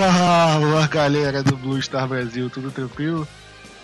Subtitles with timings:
[0.00, 3.28] Fala galera do Blue Star Brasil, tudo tranquilo?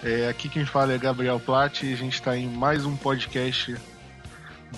[0.03, 3.77] É, aqui quem fala é Gabriel Platt e a gente está em mais um podcast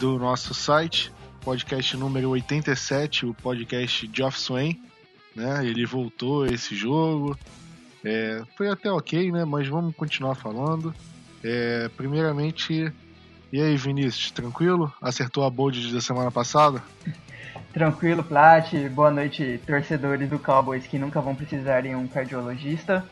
[0.01, 1.13] do nosso site,
[1.45, 4.83] podcast número 87, o podcast Geoff Swain.
[5.37, 5.65] Né?
[5.65, 7.39] Ele voltou esse jogo,
[8.05, 9.45] é, foi até ok, né?
[9.45, 10.93] mas vamos continuar falando.
[11.45, 12.93] É, primeiramente,
[13.53, 14.93] e aí Vinícius, tranquilo?
[15.01, 16.83] Acertou a bold da semana passada?
[17.73, 18.73] Tranquilo, Plat.
[18.91, 23.05] Boa noite, torcedores do Cowboys que nunca vão precisar de um cardiologista.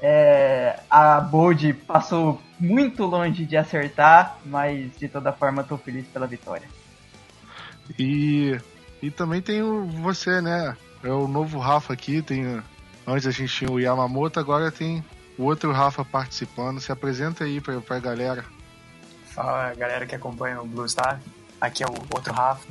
[0.00, 6.26] É, a Bold passou muito longe de acertar, mas de toda forma estou feliz pela
[6.26, 6.68] vitória.
[7.96, 8.58] E,
[9.00, 10.76] e também tem o, você, né?
[11.04, 12.20] É o novo Rafa aqui.
[12.20, 12.60] Tem,
[13.06, 15.04] antes a gente tinha o Yamamoto, agora tem
[15.38, 16.80] o outro Rafa participando.
[16.80, 18.44] Se apresenta aí pra, pra galera.
[19.26, 21.20] Fala galera que acompanha o Blue Star.
[21.60, 22.66] Aqui é o outro Rafa.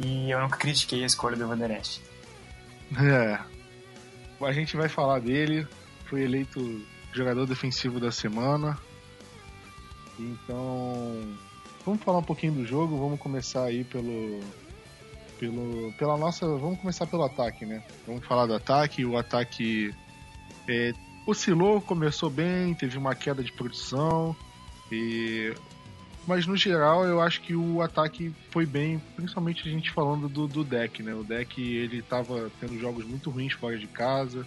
[0.00, 2.02] E eu nunca critiquei a escolha do Vanderest.
[2.98, 3.38] É.
[4.40, 5.66] A gente vai falar dele.
[6.06, 8.78] Foi eleito jogador defensivo da semana.
[10.18, 11.36] Então,
[11.84, 12.96] vamos falar um pouquinho do jogo.
[12.98, 14.40] Vamos começar aí pelo,
[15.38, 16.46] pelo, pela nossa.
[16.46, 17.82] Vamos começar pelo ataque, né?
[18.06, 19.04] Vamos falar do ataque.
[19.04, 19.94] O ataque
[20.68, 20.92] é,
[21.26, 24.36] oscilou, começou bem, teve uma queda de produção.
[24.92, 25.54] E
[26.26, 30.46] mas no geral eu acho que o ataque foi bem, principalmente a gente falando do,
[30.48, 31.14] do deck, né?
[31.14, 34.46] O deck ele tava tendo jogos muito ruins fora de casa,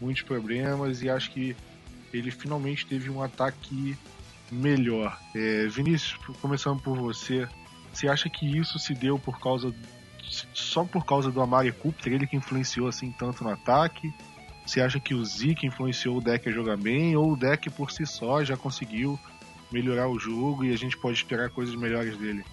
[0.00, 1.56] muitos problemas e acho que
[2.12, 3.96] ele finalmente teve um ataque
[4.50, 5.18] melhor.
[5.34, 7.48] É, Vinícius, começando por você,
[7.92, 9.74] você acha que isso se deu por causa
[10.52, 14.12] só por causa do Amari Cooper, ele que influenciou assim tanto no ataque?
[14.66, 17.90] Você acha que o Zeke influenciou o deck a jogar bem ou o deck por
[17.90, 19.18] si só já conseguiu
[19.76, 22.44] melhorar o jogo e a gente pode esperar coisas melhores dele?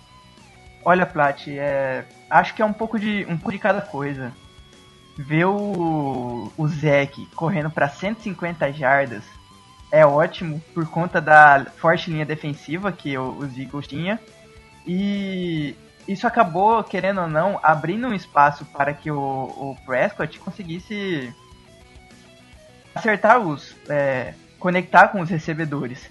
[0.84, 2.04] Olha, Plat, é...
[2.30, 4.34] acho que é um pouco de um pouco de cada coisa.
[5.18, 9.24] Ver o, o Zeke correndo para 150 jardas
[9.92, 14.20] é ótimo por conta da forte linha defensiva que os Eagles tinha.
[14.86, 15.76] E
[16.08, 21.34] isso acabou, querendo ou não, abrindo um espaço para que o, o Prescott conseguisse
[22.94, 23.76] acertar os.
[23.88, 26.10] É, conectar com os recebedores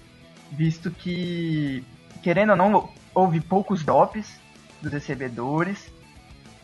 [0.53, 1.83] visto que,
[2.21, 4.39] querendo ou não, houve poucos drops
[4.81, 5.91] dos recebedores.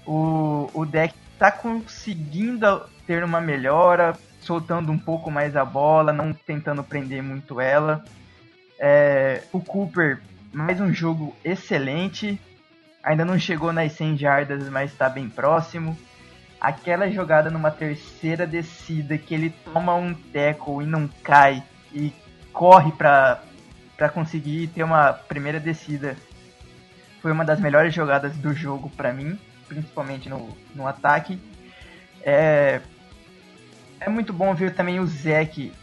[0.05, 6.33] O, o deck está conseguindo ter uma melhora, soltando um pouco mais a bola, não
[6.33, 8.03] tentando prender muito ela.
[8.79, 10.21] É, o Cooper,
[10.53, 12.39] mais um jogo excelente.
[13.03, 15.97] Ainda não chegou nas 100 jardas, mas está bem próximo.
[16.59, 21.63] Aquela jogada numa terceira descida que ele toma um tackle e não cai
[21.93, 22.13] e
[22.51, 23.41] corre para
[23.99, 26.15] para conseguir ter uma primeira descida.
[27.21, 29.37] Foi uma das melhores jogadas do jogo para mim,
[29.67, 31.37] principalmente no, no ataque.
[32.23, 32.79] É,
[33.99, 35.73] é muito bom ver também o Zeke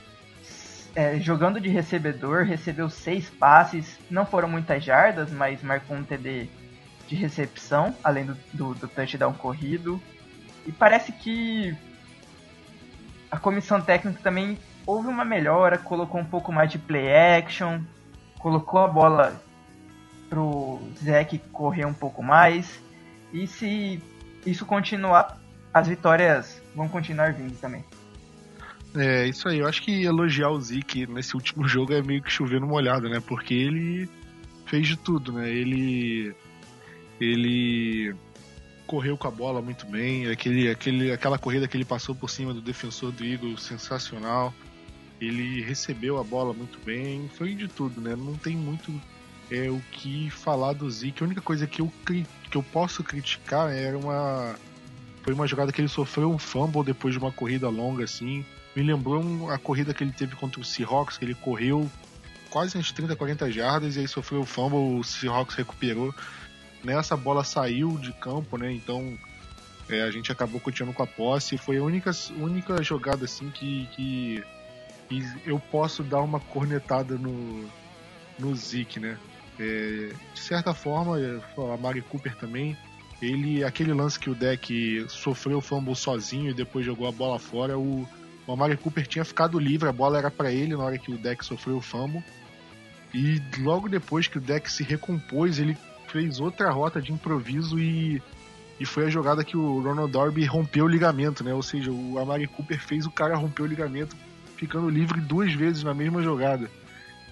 [0.95, 6.49] é, jogando de recebedor, recebeu seis passes, não foram muitas jardas, mas marcou um TD
[7.07, 10.01] de recepção, além do, do, do touchdown corrido.
[10.67, 11.77] E parece que
[13.31, 17.83] a comissão técnica também houve uma melhora, colocou um pouco mais de play action,
[18.39, 19.41] colocou a bola
[20.29, 22.81] pro Zeke correr um pouco mais.
[23.33, 24.03] E se
[24.45, 25.41] isso continuar,
[25.73, 27.85] as vitórias vão continuar vindo também.
[28.95, 29.59] É, isso aí.
[29.59, 33.09] Eu acho que elogiar o Zeke nesse último jogo é meio que chover no molhado,
[33.09, 33.21] né?
[33.21, 34.09] Porque ele
[34.67, 35.51] fez de tudo, né?
[35.51, 36.35] Ele.
[37.21, 38.15] Ele
[38.87, 40.29] correu com a bola muito bem.
[40.29, 44.55] Aquele, aquele, aquela corrida que ele passou por cima do defensor do Eagle, sensacional.
[45.21, 48.15] Ele recebeu a bola muito bem, foi de tudo, né?
[48.15, 48.93] Não tem muito
[49.51, 51.23] é, o que falar do Zeke.
[51.23, 54.55] A única coisa que eu, que eu posso criticar era uma
[55.23, 58.45] foi uma jogada que ele sofreu um fumble depois de uma corrida longa assim.
[58.77, 61.91] Me lembrou a corrida que ele teve contra o Seahawks, que ele correu
[62.49, 66.15] quase uns 30, 40 jardas e aí sofreu o fumble, o Seahawks recuperou.
[66.85, 68.73] Nessa bola saiu de campo, né?
[68.73, 69.19] Então
[69.89, 71.59] é, a gente acabou continuando com a posse.
[71.59, 74.45] Foi a única, única jogada assim que, que,
[75.09, 77.69] que eu posso dar uma cornetada no,
[78.39, 79.19] no Zeke, né?
[79.59, 81.41] É, de certa forma, é,
[81.75, 82.77] a Mari Cooper também.
[83.21, 87.39] Ele, aquele lance que o deck sofreu o fumble sozinho e depois jogou a bola
[87.39, 88.07] fora, o,
[88.47, 91.17] o Amari Cooper tinha ficado livre, a bola era para ele na hora que o
[91.17, 92.23] deck sofreu o fumble.
[93.15, 95.77] E logo depois que o deck se recompôs, ele
[96.09, 98.23] fez outra rota de improviso e,
[98.79, 101.55] e foi a jogada que o Ronald Darby rompeu o ligamento, né?
[101.55, 104.15] Ou seja, o Amari Cooper fez o cara romper o ligamento,
[104.57, 106.71] ficando livre duas vezes na mesma jogada.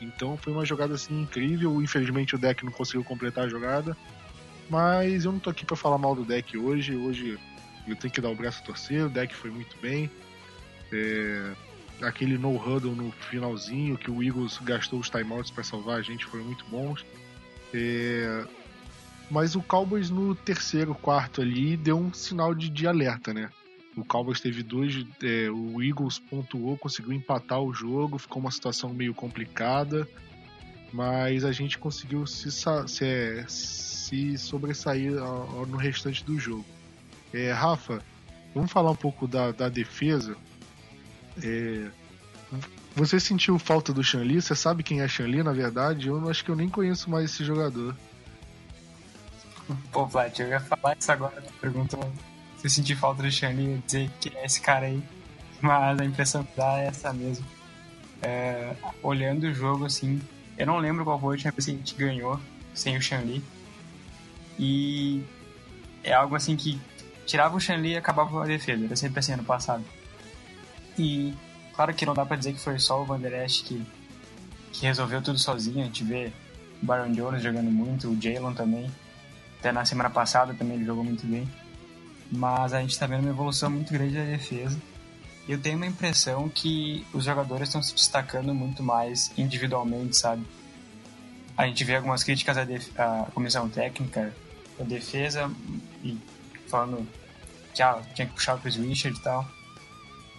[0.00, 1.82] Então foi uma jogada assim incrível.
[1.82, 3.96] Infelizmente o deck não conseguiu completar a jogada.
[4.68, 6.94] Mas eu não tô aqui para falar mal do deck hoje.
[6.94, 7.38] Hoje
[7.86, 9.04] eu tenho que dar o braço a torcer.
[9.04, 10.10] O deck foi muito bem.
[10.92, 11.52] É...
[12.02, 16.24] Aquele no huddle no finalzinho que o Eagles gastou os timeouts para salvar a gente
[16.24, 17.04] foram muito bons.
[17.72, 18.44] É...
[19.30, 23.50] Mas o Cowboys no terceiro, quarto ali deu um sinal de, de alerta, né?
[23.96, 25.06] O Cowboys teve dois.
[25.22, 30.08] É, o Eagles pontuou, conseguiu empatar o jogo, ficou uma situação meio complicada,
[30.92, 35.12] mas a gente conseguiu se, se, se sobressair
[35.68, 36.64] no restante do jogo.
[37.32, 38.02] É, Rafa,
[38.54, 40.36] vamos falar um pouco da, da defesa.
[41.42, 41.88] É,
[42.94, 44.40] você sentiu falta do Shanli?
[44.40, 46.08] Você sabe quem é Shanli, na verdade?
[46.08, 47.96] Eu acho que eu nem conheço mais esse jogador.
[49.90, 51.96] Pô, Plat, eu ia falar isso agora na pergunta
[52.64, 55.02] eu senti falta do Xani dizer que é esse cara aí.
[55.60, 57.44] Mas a impressão que dá é essa mesmo.
[58.22, 60.20] É, olhando o jogo, assim,
[60.56, 62.40] eu não lembro qual foi a última vez que a gente ganhou
[62.72, 63.44] sem o Shanli.
[64.58, 65.22] E
[66.02, 66.80] é algo assim que
[67.26, 68.86] tirava o Shanli e acabava a defesa.
[68.86, 69.84] Era sempre assim ano passado.
[70.98, 71.34] E
[71.74, 73.84] claro que não dá pra dizer que foi só o Van Der Esch que,
[74.72, 75.82] que resolveu tudo sozinho.
[75.82, 76.32] A gente vê
[76.82, 78.90] o Baron Jones jogando muito, o Jalen também.
[79.58, 81.46] Até na semana passada também ele jogou muito bem
[82.30, 84.80] mas a gente está vendo uma evolução muito grande da defesa.
[85.48, 90.44] Eu tenho uma impressão que os jogadores estão se destacando muito mais individualmente, sabe?
[91.56, 94.34] A gente vê algumas críticas à, à comissão técnica,
[94.80, 95.50] à defesa,
[96.02, 96.18] e
[96.66, 97.06] falando
[97.74, 99.46] que ah, tinha que puxar o Richard e tal.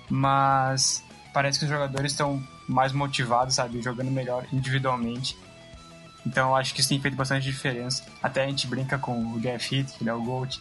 [0.10, 1.04] Mas
[1.34, 3.82] parece que os jogadores estão mais motivados, sabe?
[3.82, 5.38] Jogando melhor individualmente.
[6.26, 8.04] Então acho que isso tem feito bastante diferença.
[8.22, 10.60] Até a gente brinca com o Jeff Heath, que é o Gold,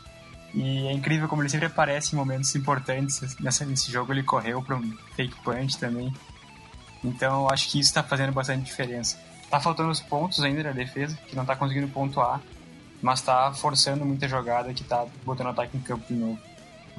[0.55, 3.37] e é incrível como ele sempre aparece em momentos importantes.
[3.41, 6.15] Nessa, nesse jogo ele correu para um fake punch também.
[7.03, 9.19] Então acho que isso está fazendo bastante diferença.
[9.51, 12.41] Tá faltando os pontos ainda na defesa, que não tá conseguindo pontuar,
[13.03, 16.39] mas tá forçando muita jogada que tá botando ataque em campo de novo.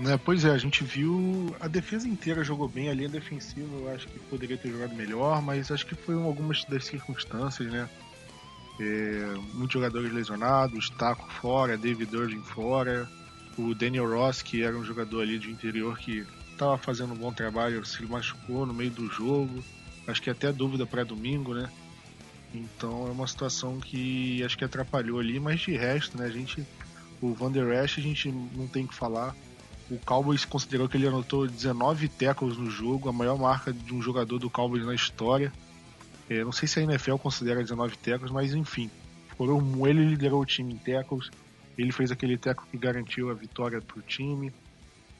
[0.05, 3.93] É, pois é, a gente viu a defesa inteira jogou bem, a linha defensiva eu
[3.93, 7.89] acho que poderia ter jogado melhor, mas acho que foi algumas das circunstâncias, né?
[8.77, 13.07] É, muitos jogadores lesionados, Taco fora, David Irving fora,
[13.57, 17.33] o Daniel Ross, que era um jogador ali de interior que estava fazendo um bom
[17.33, 19.63] trabalho, se machucou no meio do jogo.
[20.07, 21.69] Acho que até dúvida para domingo, né?
[22.53, 26.65] Então é uma situação que acho que atrapalhou ali, mas de resto, né, a gente
[27.21, 29.35] o Van Der Esch a gente não tem que falar.
[29.89, 34.01] O Cowboys considerou que ele anotou 19 tackles no jogo, a maior marca de um
[34.01, 35.51] jogador do Cowboys na história.
[36.29, 38.89] É, não sei se a NFL considera 19 tackles, mas enfim.
[39.37, 41.29] Foram, ele liderou o time em tackles,
[41.77, 44.51] ele fez aquele teco que garantiu a vitória para o time.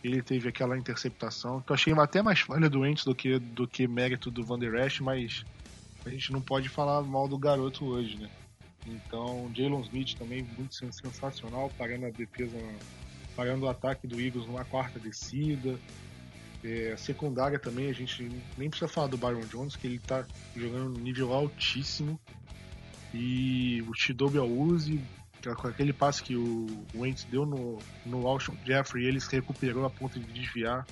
[0.04, 3.88] Ele teve aquela interceptação, que eu achei até mais falha doente do que, do que
[3.88, 5.44] mérito do Van Der Esch, mas
[6.06, 8.30] a gente não pode falar mal do garoto hoje, né?
[8.86, 12.56] Então, Jalen Smith também muito sensacional, parando a defesa,
[13.36, 15.80] parando o ataque do Eagles numa quarta descida.
[16.64, 20.90] É, secundária também, a gente nem precisa falar do Byron Jones, que ele tá jogando
[20.90, 22.20] no nível altíssimo.
[23.12, 25.02] E o Shidobi Awuzi
[25.54, 29.90] com aquele passe que o Wentz deu no, no Alshon Jeffrey, ele se recuperou a
[29.90, 30.88] ponto de desviar.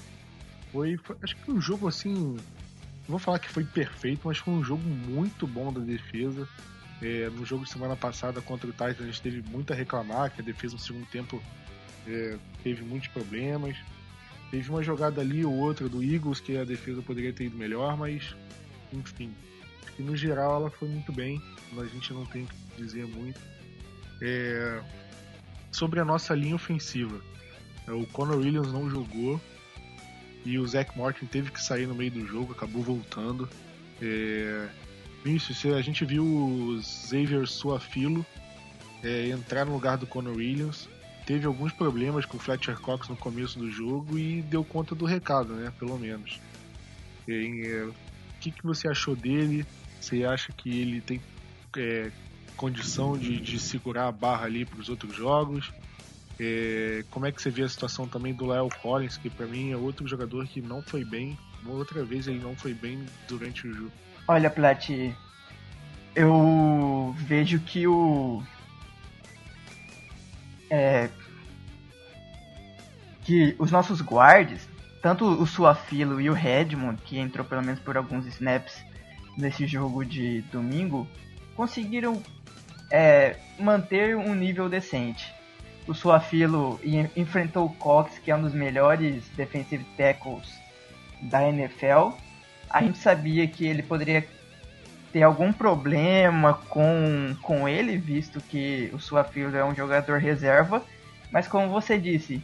[0.72, 2.14] Foi, foi, acho que um jogo assim.
[2.14, 6.48] Não vou falar que foi perfeito, mas foi um jogo muito bom da defesa.
[7.02, 10.32] É, no jogo de semana passada contra o Titans, a gente teve muito a reclamar,
[10.32, 11.42] que a defesa no segundo tempo
[12.08, 13.76] é, teve muitos problemas.
[14.52, 17.98] Teve uma jogada ali ou outra do Eagles que a defesa poderia ter ido melhor,
[17.98, 18.36] mas
[18.94, 19.34] enfim.
[19.96, 21.42] Que no geral ela foi muito bem,
[21.78, 23.40] a gente não tem que dizer muito.
[24.26, 24.82] É,
[25.70, 27.20] sobre a nossa linha ofensiva.
[27.86, 29.40] É, o Conor Williams não jogou
[30.46, 33.50] e o Zach Martin teve que sair no meio do jogo, acabou voltando.
[34.02, 34.70] É,
[35.26, 38.26] isso, a gente viu o Xavier Suafilo
[39.04, 40.88] é, entrar no lugar do Conor Williams.
[41.26, 45.06] teve alguns problemas com o Fletcher Cox no começo do jogo e deu conta do
[45.06, 45.72] recado, né?
[45.78, 46.40] Pelo menos.
[47.28, 47.94] É, o
[48.40, 49.66] que, que você achou dele?
[50.00, 51.22] Você acha que ele tem
[51.78, 52.12] é,
[52.56, 55.72] condição de, de, segurar a barra ali para os outros jogos?
[56.40, 59.72] É, como é que você vê a situação também do Lyle Collins, que para mim
[59.72, 63.68] é outro jogador que não foi bem, uma outra vez ele não foi bem durante
[63.68, 63.92] o jogo?
[64.28, 64.90] Olha, Plat,
[66.16, 68.42] eu vejo que o
[70.70, 71.10] é,
[73.24, 74.68] que os nossos guards,
[75.02, 78.84] tanto o Suafilo e o Redmond, que entrou pelo menos por alguns snaps
[79.38, 81.08] nesse jogo de domingo,
[81.56, 82.22] conseguiram
[82.90, 85.34] é, manter um nível decente.
[85.88, 86.80] O Suafilo
[87.16, 90.48] enfrentou o Cox, que é um dos melhores defensive tackles
[91.22, 92.12] da NFL.
[92.70, 94.26] A gente sabia que ele poderia
[95.12, 100.82] ter algum problema com, com ele, visto que o Suafield é um jogador reserva.
[101.32, 102.42] Mas como você disse,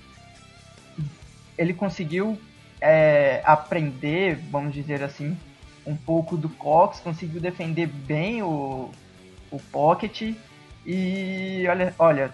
[1.58, 2.40] ele conseguiu
[2.82, 5.38] é, aprender, vamos dizer assim,
[5.86, 8.92] um pouco do Cox, conseguiu defender bem o,
[9.52, 10.34] o Pocket.
[10.86, 12.34] E olha, olha,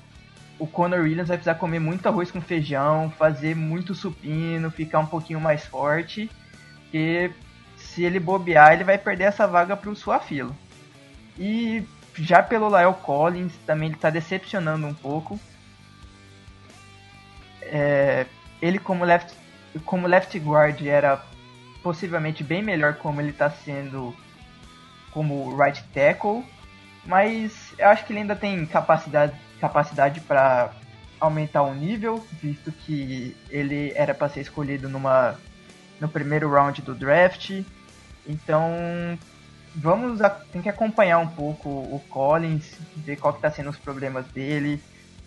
[0.57, 5.05] o Conor Williams vai precisar comer muito arroz com feijão, fazer muito supino, ficar um
[5.05, 6.29] pouquinho mais forte.
[6.84, 7.31] Porque
[7.77, 10.55] se ele bobear, ele vai perder essa vaga para o Suafilo.
[11.38, 11.84] E
[12.15, 15.39] já pelo Lyle Collins, também ele está decepcionando um pouco.
[17.62, 18.25] É,
[18.62, 19.34] ele como left,
[19.86, 21.22] como left guard era
[21.84, 24.15] possivelmente bem melhor como ele está sendo
[25.12, 26.43] como right tackle,
[27.05, 30.71] mas eu acho que ele ainda tem capacidade capacidade para
[31.19, 35.35] aumentar o nível, visto que ele era para ser escolhido numa
[36.00, 37.63] no primeiro round do draft
[38.27, 39.17] então,
[39.75, 40.19] vamos
[40.51, 44.81] tem que acompanhar um pouco o Collins, ver qual que tá sendo os problemas dele.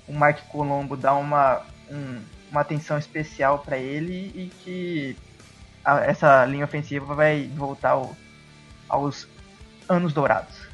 [0.07, 2.21] O Mark Colombo dá uma, um,
[2.51, 5.17] uma atenção especial para ele e que
[5.85, 8.17] a, essa linha ofensiva vai voltar ao,
[8.89, 9.29] aos
[9.89, 10.68] anos dourados.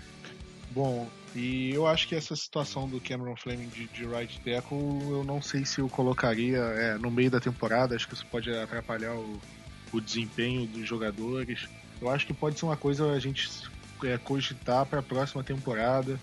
[0.75, 4.79] Bom, e eu acho que essa situação do Cameron Fleming de, de right tackle,
[5.09, 8.53] eu não sei se eu colocaria é, no meio da temporada, acho que isso pode
[8.53, 9.41] atrapalhar o,
[9.93, 11.69] o desempenho dos jogadores.
[12.01, 13.49] Eu acho que pode ser uma coisa a gente
[14.03, 16.19] é, cogitar para a próxima temporada,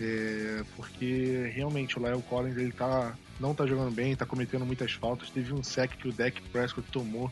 [0.00, 4.92] é, porque realmente o Lyle Collins ele tá, não tá jogando bem, tá cometendo muitas
[4.92, 5.28] faltas.
[5.28, 7.30] Teve um sec que o Deck Prescott tomou,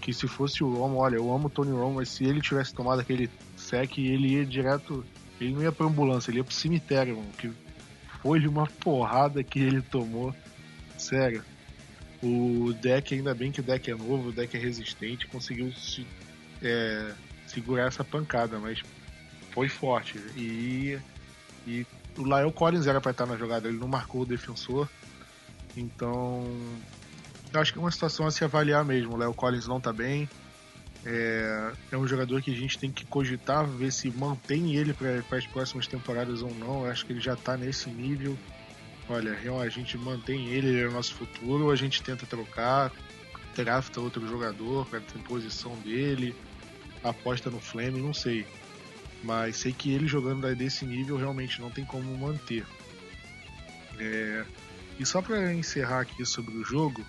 [0.00, 2.72] que se fosse o Romo, olha, eu amo o Tony Romo, mas se ele tivesse
[2.72, 5.04] tomado aquele sec, ele ia direto,
[5.44, 7.52] ele não ia pra ambulância, ele ia pro cemitério, mano, que
[8.22, 10.34] foi uma porrada que ele tomou,
[10.96, 11.42] sério.
[12.22, 16.06] O deck, ainda bem que o deck é novo, o deck é resistente, conseguiu se
[16.62, 17.12] é,
[17.46, 18.82] segurar essa pancada, mas
[19.50, 20.18] foi forte.
[20.36, 20.98] E,
[21.66, 21.86] e
[22.16, 24.88] o Lyle Collins era para estar na jogada, ele não marcou o defensor.
[25.76, 26.44] Então,
[27.52, 29.14] eu acho que é uma situação a se avaliar mesmo.
[29.14, 30.28] O Lyle Collins não está bem.
[31.06, 35.36] É, é, um jogador que a gente tem que cogitar, ver se mantém ele para
[35.36, 36.84] as próximas temporadas ou não.
[36.84, 38.38] Eu acho que ele já está nesse nível.
[39.08, 42.90] Olha, a gente mantém ele, ele é o nosso futuro, ou a gente tenta trocar,
[43.54, 46.34] drafta outro jogador para ter posição dele,
[47.02, 48.46] aposta no Flamengo, não sei.
[49.22, 52.66] Mas sei que ele jogando desse nível realmente não tem como manter.
[53.98, 54.44] É...
[54.98, 57.04] E só para encerrar aqui sobre o jogo,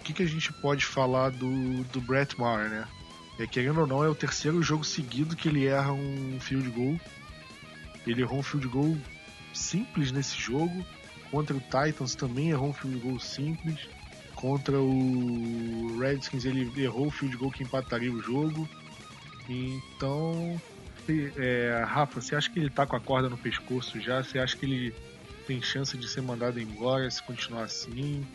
[0.00, 2.88] o que, que a gente pode falar do, do Brett Maher, né?
[3.38, 7.00] É, querendo ou não, é o terceiro jogo seguido que ele erra um field goal.
[8.06, 8.96] Ele errou um field goal
[9.54, 10.84] simples nesse jogo.
[11.30, 13.88] Contra o Titans também errou um field goal simples.
[14.34, 18.68] Contra o Redskins ele errou o field goal que empataria o jogo.
[19.48, 20.60] Então,
[21.36, 24.22] é, Rafa, você acha que ele tá com a corda no pescoço já?
[24.22, 24.94] Você acha que ele
[25.46, 28.26] tem chance de ser mandado embora se continuar assim?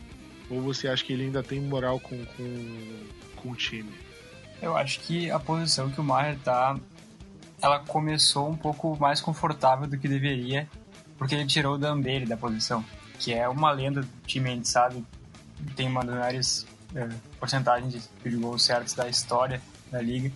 [0.50, 3.06] Ou você acha que ele ainda tem moral com, com,
[3.36, 3.92] com o time?
[4.64, 6.80] Eu acho que a posição que o Maher tá,
[7.62, 10.70] ela começou um pouco mais confortável do que deveria,
[11.18, 12.84] porque ele tirou o Dan Bailey da posição,
[13.20, 15.06] que é uma lenda do time, a gente sabe,
[15.76, 16.66] tem uma das maiores
[16.96, 20.32] é, porcentagens de goals certos da história da liga.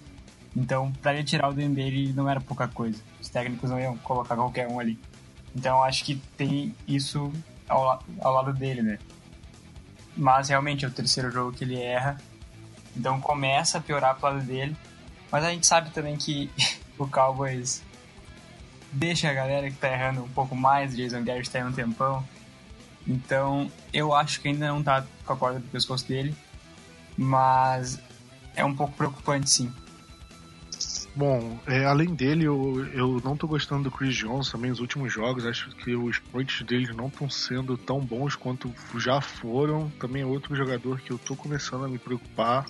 [0.53, 3.01] Então, para ele tirar o Dembele não era pouca coisa.
[3.21, 4.99] Os técnicos não iam colocar qualquer um ali.
[5.55, 7.31] Então, acho que tem isso
[7.69, 8.99] ao, ao lado dele, né?
[10.17, 12.17] Mas realmente é o terceiro jogo que ele erra.
[12.97, 14.75] Então começa a piorar pro lado dele.
[15.31, 16.49] Mas a gente sabe também que
[16.97, 17.83] o Cowboys
[18.91, 20.95] deixa a galera que tá errando um pouco mais.
[20.95, 22.27] Jason Garrett tá aí um tempão.
[23.07, 26.35] Então, eu acho que ainda não tá com a corda do pescoço dele,
[27.17, 27.99] mas
[28.53, 29.73] é um pouco preocupante sim.
[31.15, 35.11] Bom, é, além dele, eu, eu não tô gostando do Chris Jones também nos últimos
[35.11, 35.45] jogos.
[35.45, 39.89] Acho que os points dele não estão sendo tão bons quanto já foram.
[39.99, 42.67] Também é outro jogador que eu tô começando a me preocupar.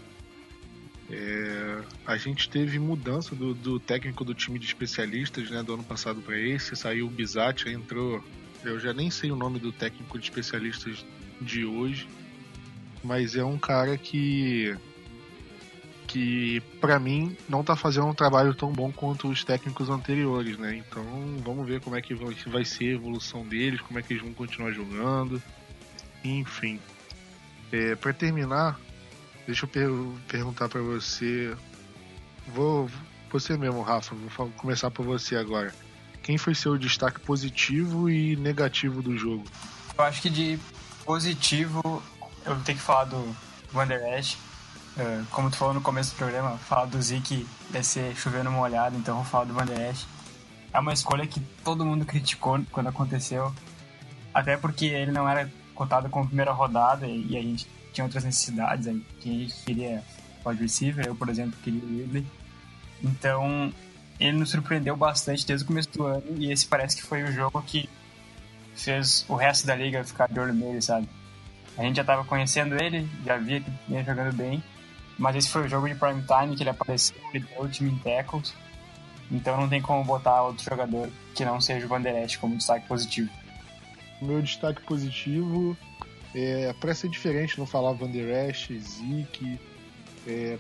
[1.10, 5.84] É, a gente teve mudança do, do, técnico do time de especialistas né, do ano
[5.84, 6.76] passado para esse.
[6.76, 8.22] Saiu o Bizatti, entrou.
[8.64, 11.06] Eu já nem sei o nome do técnico de especialistas
[11.40, 12.08] de hoje,
[13.04, 14.76] mas é um cara que
[16.08, 20.76] que para mim não tá fazendo um trabalho tão bom quanto os técnicos anteriores, né?
[20.78, 21.04] Então
[21.44, 22.16] vamos ver como é que
[22.50, 25.42] vai ser a evolução deles, como é que eles vão continuar jogando,
[26.24, 26.80] enfim.
[27.72, 28.80] É, para terminar,
[29.48, 29.90] deixa eu per
[30.28, 31.58] perguntar para você,
[32.54, 32.88] vou
[33.32, 35.74] você mesmo, Rafa, vou começar por você agora.
[36.22, 39.46] Quem foi seu destaque positivo e negativo do jogo?
[39.98, 40.60] Eu acho que de
[41.04, 41.82] positivo
[42.46, 43.36] eu tenho que falar do
[43.74, 44.38] Wander Ash
[44.98, 48.98] é, como tu falou no começo do programa, falar do Zeke ia ser chovendo molhado,
[48.98, 50.08] então vou falar do Van Der Esch.
[50.74, 53.54] É uma escolha que todo mundo criticou quando aconteceu,
[54.34, 58.88] até porque ele não era cotado como primeira rodada e a gente tinha outras necessidades
[58.88, 60.04] aí, que a gente queria
[60.46, 62.26] wide receiver, eu, por exemplo, queria o Ridley.
[63.04, 63.74] Então,
[64.20, 67.32] ele nos surpreendeu bastante desde o começo do ano e esse parece que foi o
[67.32, 67.90] jogo que
[68.76, 71.10] fez o resto da liga ficar de olho nele, sabe?
[71.76, 74.64] A gente já estava conhecendo ele, já via que ele jogando bem,
[75.18, 77.92] mas esse foi o jogo de prime time que ele apareceu, ele deu o time
[77.92, 78.54] em tackles.
[79.32, 83.30] Então não tem como botar outro jogador que não seja o Vanderest como destaque positivo.
[84.22, 85.76] Meu destaque positivo
[86.34, 89.60] é para ser diferente, não falar Vanderest, Zeke.
[90.26, 90.58] É,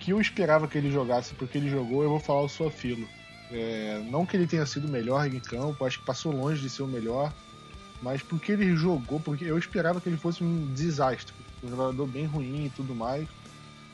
[0.00, 3.06] que eu esperava que ele jogasse, porque ele jogou, eu vou falar o Suafilo.
[3.52, 6.82] É, não que ele tenha sido melhor em campo, acho que passou longe de ser
[6.82, 7.32] o melhor,
[8.02, 12.24] mas porque ele jogou, porque eu esperava que ele fosse um desastre, um jogador bem
[12.24, 13.28] ruim e tudo mais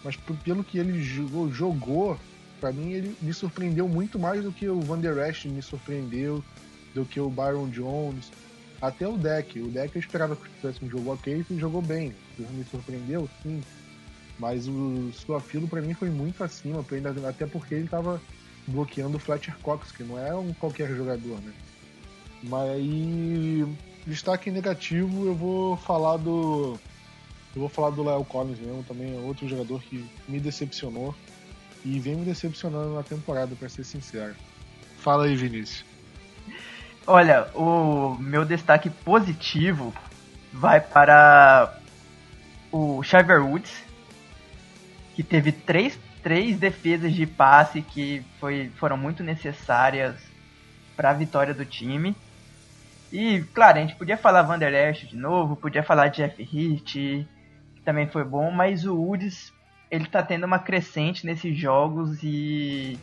[0.04, 2.18] mas pelo que ele jogou, jogou
[2.60, 6.42] para mim ele me surpreendeu muito mais do que o Van Der Esch me surpreendeu,
[6.94, 8.30] do que o Byron Jones,
[8.82, 9.60] até o Deck.
[9.60, 12.12] O Deck eu esperava que tivesse um jogo ok e jogou bem.
[12.36, 13.62] Me surpreendeu, sim.
[14.38, 16.84] Mas o Suafilo para mim foi muito acima,
[17.28, 18.20] até porque ele estava
[18.66, 21.52] bloqueando o Fletcher Cox, que não é um qualquer jogador, né?
[22.42, 23.64] Mas aí,
[24.04, 26.76] destaque negativo, eu vou falar do
[27.54, 31.14] eu vou falar do Léo Collins mesmo, também é outro jogador que me decepcionou
[31.84, 34.34] e vem me decepcionando na temporada, para ser sincero.
[34.96, 35.91] Fala aí, Vinícius.
[37.06, 39.92] Olha, o meu destaque positivo
[40.52, 41.74] vai para
[42.70, 43.82] o Xavier Woods,
[45.14, 50.14] que teve três, três defesas de passe que foi, foram muito necessárias
[50.96, 52.14] para a vitória do time.
[53.10, 57.28] E, claro, a gente podia falar Vanderlecht de novo, podia falar Jeff Hitt,
[57.84, 59.52] também foi bom, mas o Woods
[59.90, 62.98] ele tá tendo uma crescente nesses jogos e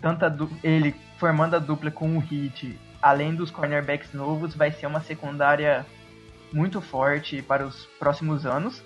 [0.00, 0.24] tanto
[0.62, 5.84] ele formando a dupla com o Hit, além dos cornerbacks novos, vai ser uma secundária
[6.52, 8.82] muito forte para os próximos anos.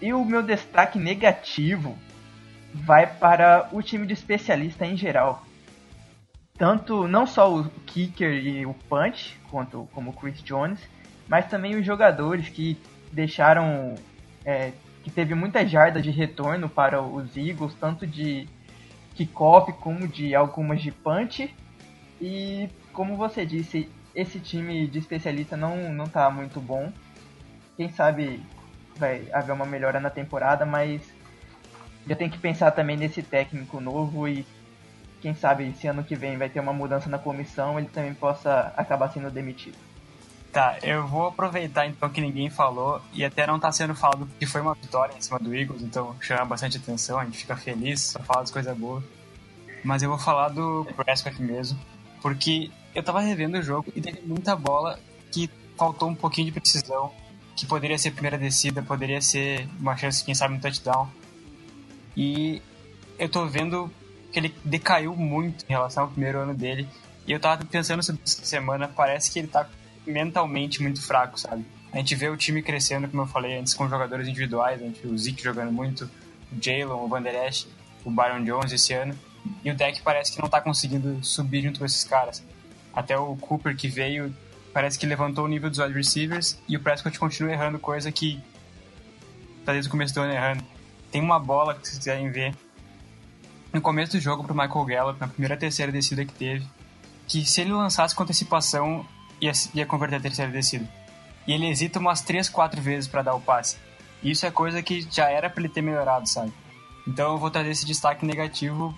[0.00, 1.98] E o meu destaque negativo
[2.72, 5.44] vai para o time de especialista em geral.
[6.56, 10.80] Tanto não só o kicker e o punch, quanto como o Chris Jones,
[11.28, 12.78] mas também os jogadores que
[13.10, 13.94] deixaram
[14.44, 18.48] é, que teve muitas jardas de retorno para os Eagles, tanto de
[19.14, 21.52] kickoff como de algumas de punch.
[22.20, 26.92] E como você disse, esse time de especialista não, não tá muito bom.
[27.76, 28.42] Quem sabe
[28.96, 31.02] vai haver uma melhora na temporada, mas
[32.06, 34.46] já tem que pensar também nesse técnico novo e
[35.20, 38.72] quem sabe se ano que vem vai ter uma mudança na comissão, ele também possa
[38.76, 39.76] acabar sendo demitido.
[40.52, 44.44] Tá, eu vou aproveitar então que ninguém falou e até não tá sendo falado que
[44.44, 48.02] foi uma vitória em cima do Eagles, então chama bastante atenção, a gente fica feliz,
[48.02, 49.02] só fala das coisas boas.
[49.82, 51.78] Mas eu vou falar do Prescott mesmo,
[52.20, 54.98] porque eu tava revendo o jogo e teve muita bola
[55.30, 57.12] que faltou um pouquinho de precisão,
[57.56, 61.08] que poderia ser primeira descida, poderia ser uma chance, quem sabe, um touchdown.
[62.16, 62.62] E
[63.18, 63.90] eu tô vendo
[64.32, 66.88] que ele decaiu muito em relação ao primeiro ano dele.
[67.26, 69.68] E eu tava pensando sobre essa semana, parece que ele tá
[70.06, 71.64] mentalmente muito fraco, sabe?
[71.92, 75.00] A gente vê o time crescendo, como eu falei antes, com jogadores individuais, a gente
[75.02, 76.10] viu o Zeke jogando muito,
[76.50, 77.22] o Jalen, o Van
[78.04, 79.16] o Byron Jones esse ano,
[79.62, 82.42] e o deck parece que não tá conseguindo subir junto com esses caras.
[82.94, 84.34] Até o Cooper que veio,
[84.72, 88.40] parece que levantou o nível dos wide receivers, e o Prescott continua errando coisa que
[89.64, 90.64] tá desde o começo do ano errando.
[91.10, 92.54] Tem uma bola que vocês quiserem ver,
[93.72, 96.66] no começo do jogo pro Michael Gallup, na primeira terceira descida que teve,
[97.26, 99.06] que se ele lançasse com antecipação,
[99.40, 100.86] ia, ia converter a terceira descida.
[101.46, 103.76] E ele hesita umas 3, 4 vezes para dar o passe.
[104.22, 106.52] Isso é coisa que já era para ele ter melhorado, sabe?
[107.06, 108.96] Então eu vou trazer esse destaque negativo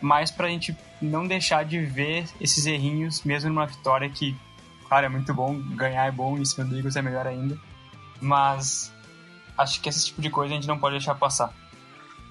[0.00, 4.36] mais pra gente não deixar de ver esses errinhos, mesmo numa vitória que,
[4.88, 7.58] claro, é muito bom, ganhar é bom, e em cima do Eagles é melhor ainda.
[8.20, 8.92] Mas
[9.56, 11.52] acho que esse tipo de coisa a gente não pode deixar passar.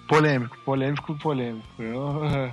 [0.08, 1.67] Polêmico, polêmico, polêmico.
[1.80, 2.52] Eu,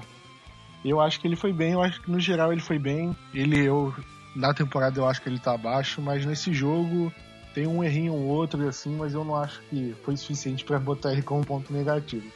[0.85, 3.17] eu acho que ele foi bem, eu acho que no geral ele foi bem.
[3.35, 3.95] Ele, eu,
[4.35, 7.13] na temporada eu acho que ele tá abaixo, mas nesse jogo
[7.55, 11.13] tem um errinho ou outro assim, mas eu não acho que foi suficiente para botar
[11.13, 12.31] ele como ponto negativo.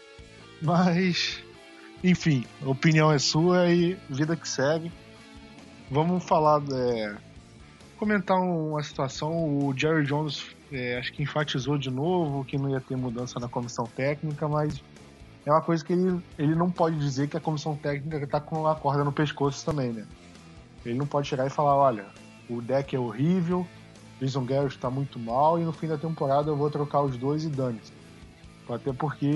[0.61, 1.44] Mas,
[2.05, 4.93] enfim, opinião é sua e vida que segue.
[5.91, 7.17] Vamos falar, é,
[7.97, 9.33] comentar uma situação.
[9.33, 13.49] O Jerry Jones é, acho que enfatizou de novo que não ia ter mudança na
[13.49, 14.83] comissão técnica, mas
[15.47, 18.67] é uma coisa que ele, ele não pode dizer que a comissão técnica está com
[18.67, 20.07] a corda no pescoço também, né?
[20.85, 22.05] Ele não pode chegar e falar, olha,
[22.51, 23.67] o deck é horrível,
[24.21, 27.45] Jason Garrett está muito mal e no fim da temporada eu vou trocar os dois
[27.45, 27.95] e dane-se.
[28.69, 29.27] Até porque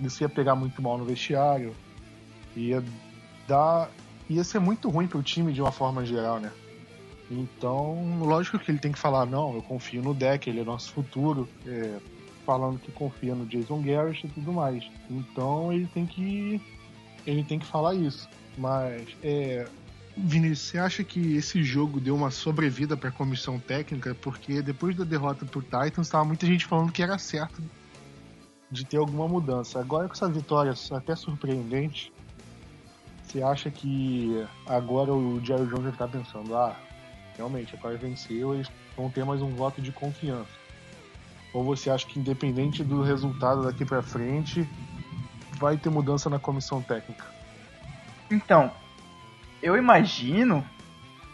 [0.00, 1.74] isso ia pegar muito mal no vestiário,
[2.56, 2.82] ia
[3.46, 3.90] dar.
[4.28, 6.52] ia ser muito ruim para o time de uma forma geral, né?
[7.30, 10.92] Então, lógico que ele tem que falar, não, eu confio no deck, ele é nosso
[10.92, 11.98] futuro, é,
[12.44, 14.84] falando que confia no Jason Garrett e tudo mais.
[15.08, 16.60] Então ele tem que.
[17.26, 18.28] ele tem que falar isso.
[18.58, 19.68] Mas é,
[20.16, 24.14] Vinícius, você acha que esse jogo deu uma sobrevida para a comissão técnica?
[24.14, 27.62] Porque depois da derrota pro Titans, estava muita gente falando que era certo
[28.70, 29.80] de ter alguma mudança.
[29.80, 32.12] Agora com essa vitória até surpreendente,
[33.30, 36.74] você acha que agora o Jerry Jones está pensando, ah,
[37.36, 40.50] realmente, agora venceu, eles vão ter mais um voto de confiança?
[41.54, 44.68] Ou você acha que independente do resultado daqui para frente,
[45.58, 47.24] vai ter mudança na comissão técnica?
[48.28, 48.70] Então,
[49.62, 50.64] eu imagino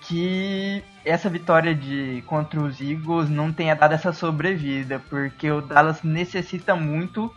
[0.03, 6.03] que essa vitória de contra os Eagles não tenha dado essa sobrevida, porque o Dallas
[6.03, 7.35] necessita muito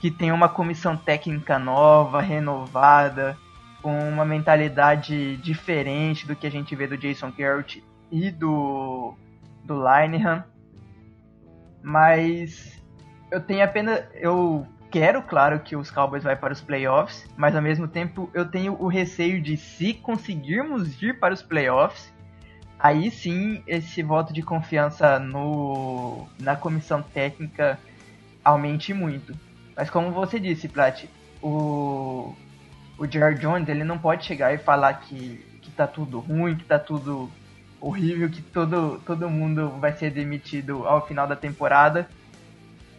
[0.00, 3.36] que tenha uma comissão técnica nova, renovada,
[3.82, 9.14] com uma mentalidade diferente do que a gente vê do Jason Garrett e do
[9.64, 10.44] do Linehan.
[11.82, 12.82] Mas
[13.30, 17.62] eu tenho apenas eu quero, claro, que os Cowboys vá para os playoffs, mas ao
[17.62, 22.12] mesmo tempo eu tenho o receio de se conseguirmos ir para os playoffs,
[22.78, 27.78] aí sim esse voto de confiança no na comissão técnica
[28.44, 29.34] aumente muito.
[29.76, 31.04] Mas como você disse, Plat,
[31.42, 32.34] o
[33.00, 36.64] o Jerry Jones, ele não pode chegar e falar que que tá tudo ruim, que
[36.64, 37.30] tá tudo
[37.80, 42.08] horrível, que todo todo mundo vai ser demitido ao final da temporada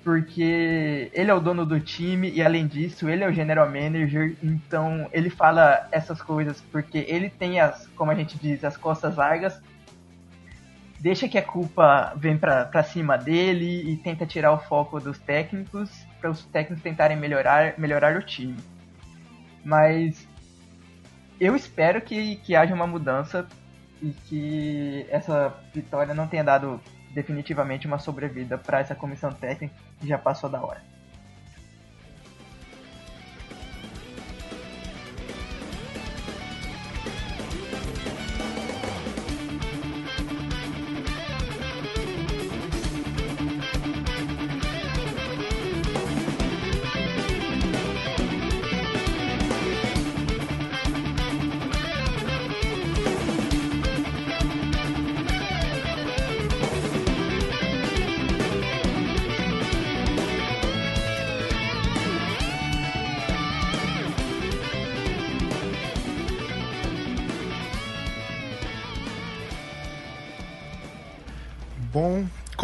[0.04, 4.36] porque ele é o dono do time e além disso ele é o general manager,
[4.42, 9.16] então ele fala essas coisas porque ele tem as, como a gente diz, as costas
[9.16, 9.62] largas.
[11.00, 15.90] Deixa que a culpa vem para cima dele e tenta tirar o foco dos técnicos
[16.20, 18.58] para os técnicos tentarem melhorar melhorar o time.
[19.64, 20.28] Mas
[21.40, 23.48] eu espero que, que haja uma mudança
[24.02, 26.80] e que essa vitória não tenha dado
[27.14, 30.82] definitivamente uma sobrevida para essa comissão técnica que já passou da hora.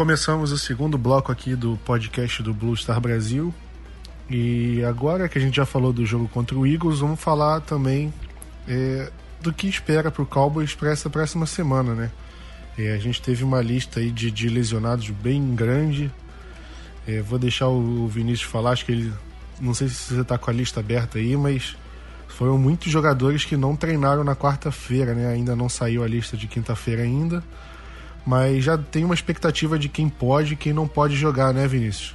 [0.08, 3.52] Começamos o segundo bloco aqui do podcast do Blue Star Brasil.
[4.30, 8.10] E agora que a gente já falou do jogo contra o Eagles, vamos falar também
[8.66, 12.10] é, do que espera para o Cowboys para essa próxima semana, né?
[12.78, 16.10] É, a gente teve uma lista aí de, de lesionados bem grande.
[17.06, 19.12] É, vou deixar o Vinícius falar, acho que ele.
[19.60, 21.76] Não sei se você está com a lista aberta aí, mas
[22.28, 25.28] foram muitos jogadores que não treinaram na quarta-feira, né?
[25.28, 27.44] Ainda não saiu a lista de quinta-feira ainda
[28.28, 32.14] mas já tem uma expectativa de quem pode e quem não pode jogar, né, Vinícius?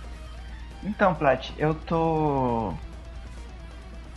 [0.84, 2.72] Então, Plat, eu tô.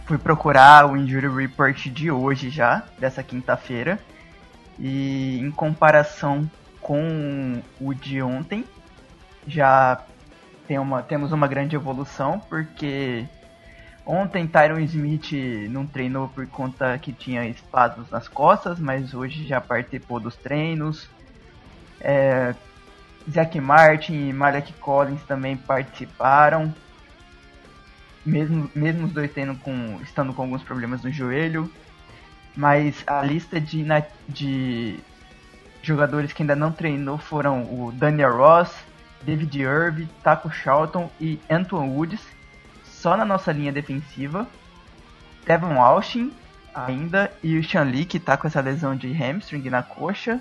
[0.04, 3.98] Fui procurar o Injury Report de hoje já, dessa quinta-feira.
[4.78, 6.50] E em comparação
[6.82, 8.62] com o de ontem,
[9.46, 9.98] já
[10.68, 13.24] tem uma, temos uma grande evolução, porque
[14.04, 15.32] ontem Tyron Smith
[15.70, 21.15] não treinou por conta que tinha espasmos nas costas, mas hoje já participou dos treinos.
[22.00, 22.54] É,
[23.30, 26.74] Zack Martin e Malek Collins também participaram.
[28.24, 29.30] mesmo, mesmo os dois
[29.62, 31.70] com, estando com alguns problemas no joelho.
[32.56, 33.85] Mas a lista de,
[34.28, 34.98] de
[35.82, 38.74] jogadores que ainda não treinou foram o Daniel Ross,
[39.22, 42.20] David Irv, Taco Charlton e Antoine Woods,
[42.85, 44.46] só na nossa linha defensiva.
[45.44, 46.32] Devon Austin
[46.74, 50.40] ainda e o Sean Lee que tá com essa lesão de hamstring na coxa.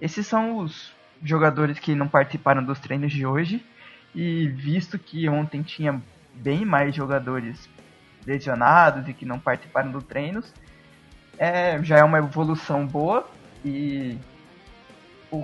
[0.00, 3.64] Esses são os jogadores que não participaram dos treinos de hoje.
[4.14, 6.00] E visto que ontem tinha
[6.34, 7.68] bem mais jogadores
[8.26, 10.52] lesionados e que não participaram dos treinos,
[11.38, 13.28] é, já é uma evolução boa.
[13.64, 14.16] E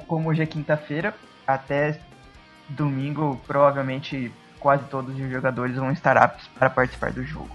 [0.07, 1.15] como hoje é quinta-feira,
[1.47, 2.01] até
[2.69, 7.55] domingo provavelmente quase todos os jogadores vão estar aptos para participar do jogo.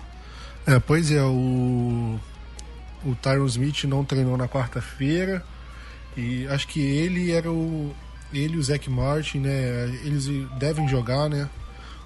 [0.68, 2.20] É, pois é, o,
[3.04, 5.44] o Tyron Smith não treinou na quarta-feira
[6.20, 7.94] e acho que ele era o.
[8.32, 9.86] Ele e o Zach Martin, né?
[10.04, 10.28] Eles
[10.60, 11.50] devem jogar, né?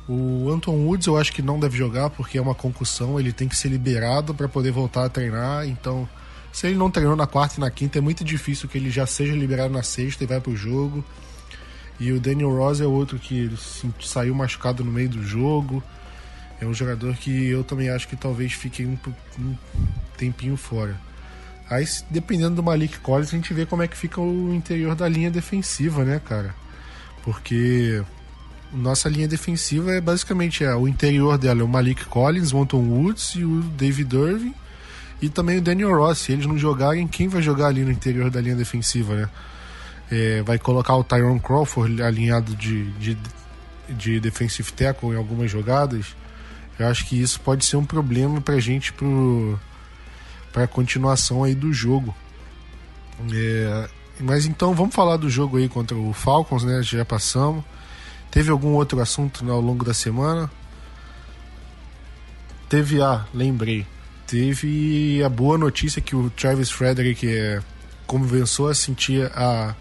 [0.07, 3.47] O Anton Woods eu acho que não deve jogar porque é uma concussão, ele tem
[3.47, 5.67] que ser liberado para poder voltar a treinar.
[5.67, 6.07] Então,
[6.51, 9.05] se ele não treinou na quarta e na quinta, é muito difícil que ele já
[9.05, 11.03] seja liberado na sexta e vai pro jogo.
[11.99, 13.49] E o Daniel Ross é outro que
[14.01, 15.81] saiu machucado no meio do jogo.
[16.59, 18.97] É um jogador que eu também acho que talvez fique um,
[19.39, 19.55] um
[20.17, 20.97] tempinho fora.
[21.69, 25.07] Aí, dependendo do Malik Collins, a gente vê como é que fica o interior da
[25.07, 26.53] linha defensiva, né, cara?
[27.23, 28.03] Porque
[28.73, 33.35] nossa linha defensiva é basicamente é, o interior dela é o Malik Collins, o Woods
[33.35, 34.53] e o David Irving
[35.21, 36.19] e também o Daniel Ross.
[36.19, 39.29] Se eles não jogarem, quem vai jogar ali no interior da linha defensiva, né?
[40.11, 43.17] É, vai colocar o Tyrone Crawford alinhado de, de,
[43.89, 46.07] de defensive tackle em algumas jogadas.
[46.77, 49.57] Eu acho que isso pode ser um problema pra gente pro,
[50.53, 52.15] pra continuação aí do jogo.
[53.33, 53.89] É,
[54.19, 56.81] mas então vamos falar do jogo aí contra o Falcons, né?
[56.81, 57.65] Já passamos.
[58.31, 60.49] Teve algum outro assunto ao longo da semana?
[62.69, 63.85] Teve, ah, lembrei.
[64.25, 67.61] Teve a boa notícia que o Travis Frederick é,
[68.07, 69.75] começou a sentir a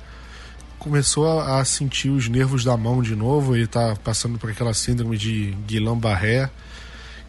[0.78, 3.54] começou a sentir os nervos da mão de novo.
[3.54, 6.50] Ele está passando por aquela síndrome de Guillain-Barré.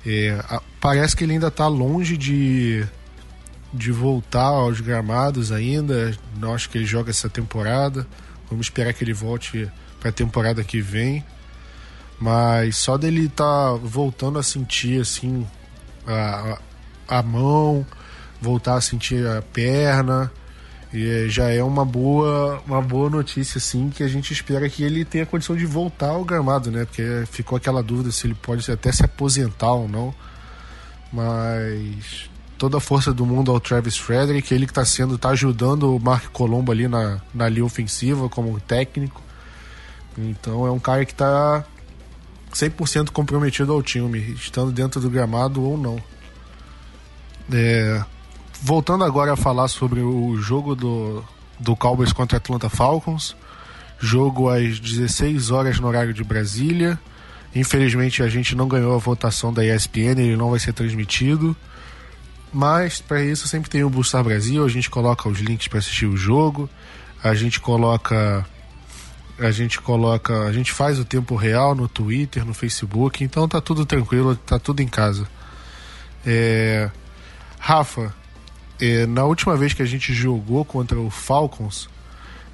[0.06, 2.84] É, a, parece que ele ainda está longe de,
[3.74, 6.16] de voltar aos gramados ainda.
[6.38, 8.06] Não acho que ele joga essa temporada.
[8.50, 11.24] Vamos esperar que ele volte para a temporada que vem.
[12.20, 15.46] Mas só dele tá voltando a sentir assim
[16.06, 16.60] a,
[17.08, 17.86] a mão,
[18.40, 20.32] voltar a sentir a perna
[20.94, 25.04] e já é uma boa, uma boa notícia, assim, que a gente espera que ele
[25.04, 26.86] tenha condição de voltar ao gramado, né?
[26.86, 30.14] Porque ficou aquela dúvida se ele pode até se aposentar ou não.
[31.12, 32.30] Mas
[32.64, 36.00] toda a força do mundo ao Travis Frederick, ele que está sendo, tá ajudando o
[36.00, 39.22] Mark Colombo ali na, na linha ofensiva como técnico.
[40.18, 41.66] Então é um cara que está
[42.54, 46.02] 100% comprometido ao time, estando dentro do gramado ou não.
[47.52, 48.02] É,
[48.62, 51.22] voltando agora a falar sobre o jogo do,
[51.60, 53.36] do Cowboys contra Atlanta Falcons.
[54.00, 56.98] Jogo às 16 horas no horário de Brasília.
[57.54, 61.54] Infelizmente a gente não ganhou a votação da ESPN, ele não vai ser transmitido.
[62.54, 66.06] Mas para isso sempre tem o Bustar Brasil, a gente coloca os links para assistir
[66.06, 66.70] o jogo,
[67.24, 68.46] a gente coloca
[69.40, 73.60] a gente coloca, a gente faz o tempo real no Twitter, no Facebook, então tá
[73.60, 75.28] tudo tranquilo, tá tudo em casa.
[76.26, 76.90] É...
[77.60, 78.14] Rafa,
[78.80, 81.90] é, na última vez que a gente jogou contra o Falcons,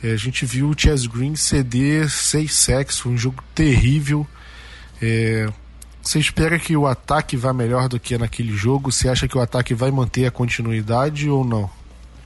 [0.03, 4.25] é, a gente viu o Chess Green ceder 6 sacks, foi um jogo terrível.
[5.01, 5.51] É,
[6.01, 8.91] você espera que o ataque vá melhor do que naquele jogo?
[8.91, 11.69] Você acha que o ataque vai manter a continuidade ou não?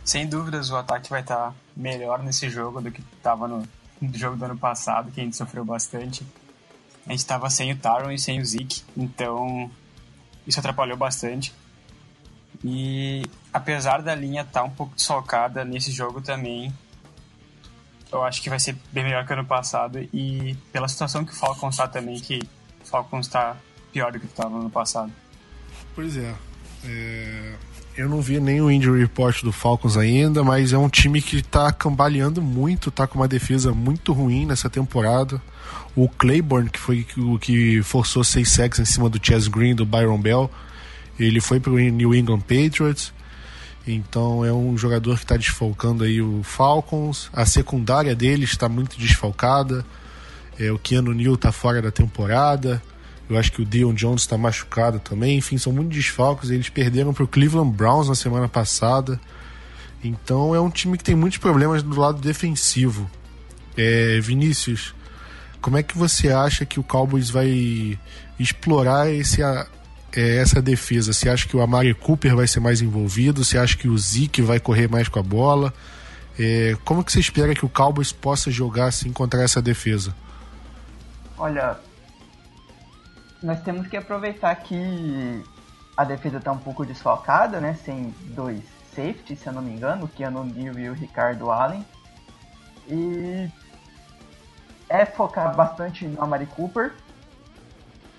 [0.05, 3.67] Sem dúvidas, o ataque vai estar melhor nesse jogo do que estava no,
[4.13, 6.25] jogo do ano passado, que a gente sofreu bastante.
[7.05, 9.69] A gente estava sem o Taron e sem o Zeke, então
[10.45, 11.53] isso atrapalhou bastante.
[12.63, 16.73] E apesar da linha estar tá um pouco desfalcada nesse jogo também,
[18.11, 19.99] eu acho que vai ser bem melhor que ano passado.
[20.13, 22.39] E pela situação que o Falcons está também, que
[22.93, 23.57] Falcons está
[23.91, 25.11] pior do que estava no ano passado.
[25.95, 26.31] Pois é.
[26.85, 27.53] é.
[27.97, 31.71] Eu não vi o injury report do Falcons ainda, mas é um time que está
[31.71, 35.41] cambaleando muito, está com uma defesa muito ruim nessa temporada.
[35.95, 39.85] O Claiborne, que foi o que forçou seis sacks em cima do Chess Green, do
[39.85, 40.49] Byron Bell,
[41.19, 43.11] ele foi para o New England Patriots.
[43.87, 47.29] Então é um jogador que está desfalcando aí o Falcons.
[47.33, 49.83] A secundária dele está muito desfalcada.
[50.59, 52.81] É, o Keanu Neal está fora da temporada.
[53.29, 55.37] Eu acho que o Dion Jones está machucado também.
[55.37, 56.49] Enfim, são muitos desfalques.
[56.49, 59.19] Eles perderam para o Cleveland Browns na semana passada.
[60.03, 63.09] Então é um time que tem muitos problemas do lado defensivo.
[63.77, 64.93] É, Vinícius,
[65.61, 67.97] como é que você acha que o Cowboys vai
[68.37, 71.13] explorar esse é essa defesa?
[71.13, 73.43] Você acha que o Amari Cooper vai ser mais envolvido?
[73.43, 75.73] Você acha que o Zeke vai correr mais com a bola?
[76.37, 80.13] É, como que você espera que o Cowboys possa jogar assim contra essa defesa?
[81.43, 81.77] Olha,
[83.41, 85.43] nós temos que aproveitar que
[85.97, 87.73] a defesa está um pouco desfalcada, né?
[87.73, 88.63] Sem dois
[88.95, 91.85] safeties, se eu não me engano, o Keanu Neal e o Ricardo Allen.
[92.87, 93.51] E
[94.87, 96.93] é focar bastante no Amari Cooper,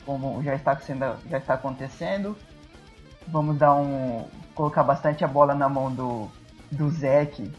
[0.04, 2.36] como já está, sendo, já está acontecendo.
[3.26, 4.28] Vamos dar um.
[4.54, 6.30] colocar bastante a bola na mão do,
[6.70, 7.50] do Zeke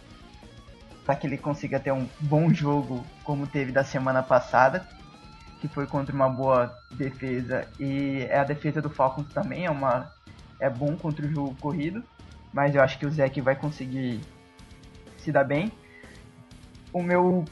[1.03, 4.87] para que ele consiga ter um bom jogo como teve da semana passada,
[5.67, 10.11] que foi contra uma boa defesa e é a defesa do Falcons também é uma
[10.59, 12.03] é bom contra o jogo corrido,
[12.53, 14.21] mas eu acho que o Zeke vai conseguir
[15.17, 15.71] se dar bem.
[16.93, 17.43] O meu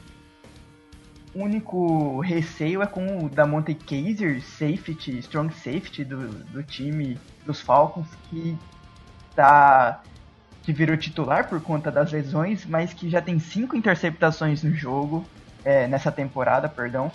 [1.34, 7.60] único receio é com o da Monte Kaiser, safety, strong safety do, do time dos
[7.60, 8.56] Falcons, que
[9.34, 10.02] tá
[10.62, 15.26] que virou titular por conta das lesões, mas que já tem cinco interceptações no jogo,
[15.62, 17.12] é, nessa temporada, perdão,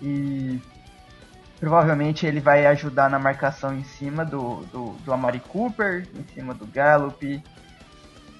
[0.00, 0.60] e
[1.58, 6.54] provavelmente ele vai ajudar na marcação em cima do, do, do Amari Cooper, em cima
[6.54, 7.42] do Gallup,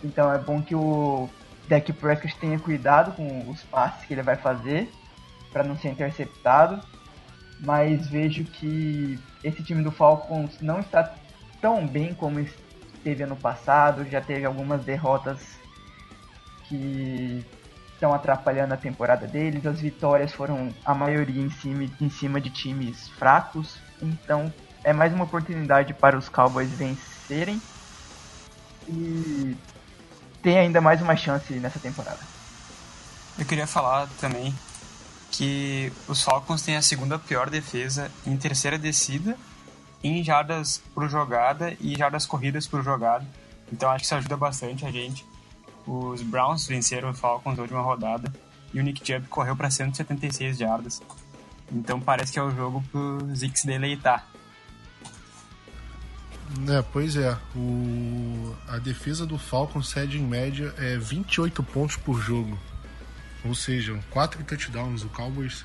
[0.05, 1.29] então é bom que o
[1.69, 4.91] Dak Prescott tenha cuidado com os passes que ele vai fazer,
[5.53, 6.81] para não ser interceptado,
[7.61, 11.15] mas vejo que esse time do Falcons não está
[11.61, 15.59] tão bem como esteve ano passado, já teve algumas derrotas
[16.69, 17.45] que
[17.97, 22.51] estão atrapalhando a temporada deles, as vitórias foram a maioria em cima, em cima de
[22.51, 24.53] times fracos, então
[24.85, 27.61] é mais uma oportunidade para os Cowboys vencerem
[28.87, 29.57] e
[30.43, 32.21] ter ainda mais uma chance nessa temporada.
[33.39, 34.55] Eu queria falar também
[35.31, 39.37] que os Falcons têm a segunda pior defesa em terceira descida,
[40.05, 43.27] em jardas por jogada e jardas corridas por jogada.
[43.73, 45.25] Então acho que isso ajuda bastante a gente.
[45.87, 48.33] Os Browns venceram os Falcons na última rodada
[48.75, 51.01] e o Nick Chubb correu para 176 jardas.
[51.71, 54.27] Então parece que é o jogo pro Zix deleitar.
[56.69, 57.37] É, pois é.
[57.55, 58.55] O...
[58.69, 62.59] A defesa do Falcons cede em média é 28 pontos por jogo.
[63.45, 65.05] Ou seja, quatro touchdowns.
[65.05, 65.65] O Cowboys.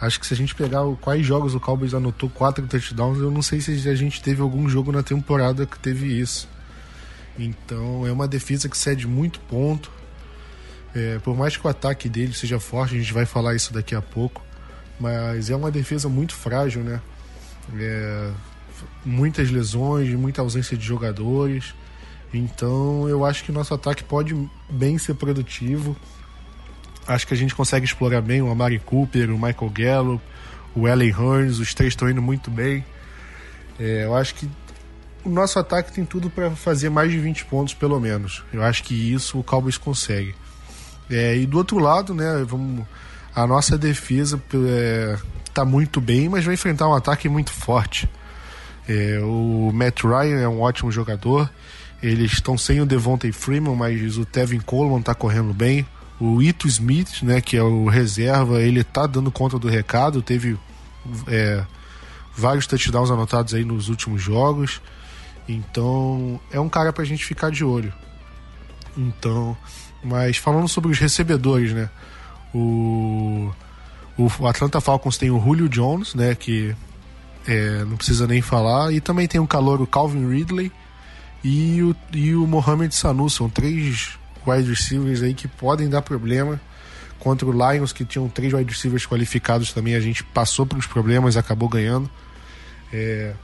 [0.00, 3.30] Acho que se a gente pegar o, quais jogos o Cowboys anotou quatro touchdowns, eu
[3.30, 6.48] não sei se a gente teve algum jogo na temporada que teve isso.
[7.38, 9.90] Então é uma defesa que cede muito ponto.
[10.94, 13.94] É, por mais que o ataque dele seja forte, a gente vai falar isso daqui
[13.94, 14.42] a pouco.
[14.98, 17.00] Mas é uma defesa muito frágil, né?
[17.76, 18.30] É,
[19.04, 21.74] muitas lesões, muita ausência de jogadores.
[22.32, 24.34] Então eu acho que nosso ataque pode
[24.70, 25.96] bem ser produtivo.
[27.06, 30.24] Acho que a gente consegue explorar bem o Amari Cooper, o Michael Gallup,
[30.74, 32.84] o Ellen Hearns, os três estão indo muito bem.
[33.78, 34.48] É, eu acho que
[35.24, 38.42] o nosso ataque tem tudo para fazer mais de 20 pontos, pelo menos.
[38.52, 40.34] Eu acho que isso o Cowboys consegue.
[41.10, 42.86] É, e do outro lado, né, vamos,
[43.34, 44.40] a nossa defesa
[45.46, 48.08] está é, muito bem, mas vai enfrentar um ataque muito forte.
[48.88, 51.50] É, o Matt Ryan é um ótimo jogador.
[52.02, 55.86] Eles estão sem o Devontae Freeman, mas o Tevin Coleman está correndo bem.
[56.20, 60.58] O Ito Smith, né, que é o reserva, ele tá dando conta do recado, teve
[61.26, 61.64] é,
[62.36, 64.80] vários touchdowns anotados aí nos últimos jogos.
[65.48, 67.92] Então, é um cara pra gente ficar de olho.
[68.96, 69.56] Então,
[70.02, 71.90] mas falando sobre os recebedores, né?
[72.54, 73.52] O,
[74.16, 76.74] o Atlanta Falcons tem o Julio Jones, né, que
[77.46, 80.70] é, não precisa nem falar, e também tem o calor o Calvin Ridley
[81.42, 86.60] e o, e o Mohamed Sanu, são três wide receivers aí que podem dar problema.
[87.18, 91.36] Contra o Lions, que tinham três wide receivers qualificados também, a gente passou pelos problemas
[91.36, 92.08] acabou ganhando.
[92.92, 93.34] É...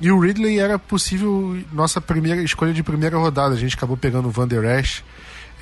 [0.00, 3.54] E o Ridley era possível nossa primeira escolha de primeira rodada.
[3.54, 5.04] A gente acabou pegando o Van Der Esch.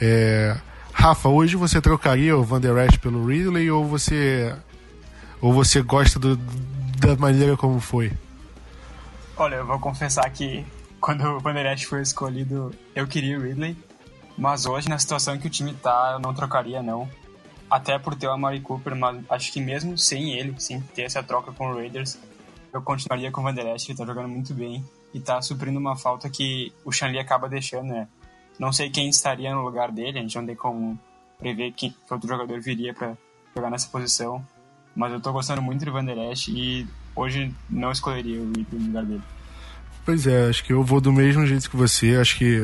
[0.01, 0.57] É...
[0.93, 4.55] Rafa, hoje você trocaria o Van Der Esch pelo Ridley ou você
[5.41, 8.13] ou você gosta do, da maneira como foi?
[9.37, 10.65] Olha, eu vou confessar que
[11.01, 13.77] quando o Van Der Esch foi escolhido, eu queria o Ridley.
[14.37, 17.09] Mas hoje, na situação que o time tá, eu não trocaria, não.
[17.69, 21.23] Até por ter o Amari Cooper, mas acho que mesmo sem ele, sem ter essa
[21.23, 22.17] troca com o Raiders,
[22.73, 25.79] eu continuaria com o Van Der Esch, ele tá jogando muito bem e tá suprindo
[25.79, 28.09] uma falta que o Shanley acaba deixando, né?
[28.59, 30.99] Não sei quem estaria no lugar dele, a gente não tem como
[31.39, 33.17] prever que outro jogador viria para
[33.55, 34.45] jogar nessa posição,
[34.95, 38.87] mas eu tô gostando muito do Van Der Esch e hoje não escolheria o no
[38.87, 39.23] lugar dele.
[40.05, 42.17] Pois é, acho que eu vou do mesmo jeito que você.
[42.17, 42.63] Acho que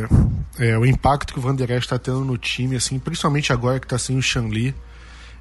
[0.59, 3.79] é, o impacto que o Van Der Esch está tendo no time, assim, principalmente agora
[3.79, 4.75] que está sem o Shanli,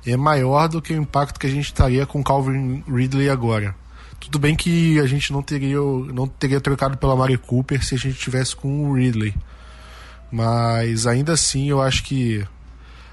[0.06, 3.74] é maior do que o impacto que a gente estaria com o Calvin Ridley agora.
[4.24, 7.98] Tudo bem que a gente não teria, não teria trocado pela Mari Cooper se a
[7.98, 9.36] gente tivesse com o Ridley.
[10.32, 12.42] Mas ainda assim eu acho que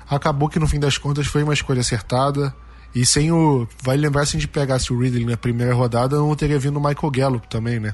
[0.09, 2.55] acabou que no fim das contas foi uma escolha acertada.
[2.95, 3.67] E sem o.
[3.83, 6.81] Vai lembrar se a gente pegasse o Ridley na primeira rodada, não teria vindo o
[6.81, 7.93] Michael Gallup também, né?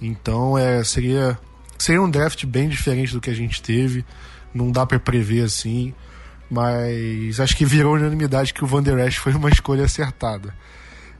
[0.00, 1.36] Então é, seria,
[1.76, 4.04] seria um draft bem diferente do que a gente teve.
[4.54, 5.92] Não dá para prever assim.
[6.48, 10.54] Mas acho que virou unanimidade que o Van Der Esch foi uma escolha acertada.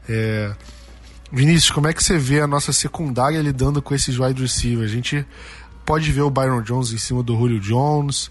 [0.09, 0.53] É...
[1.33, 4.91] Vinícius, como é que você vê a nossa secundária lidando com esses wide receivers?
[4.91, 5.26] A gente
[5.87, 8.31] pode ver o Byron Jones em cima do Julio Jones,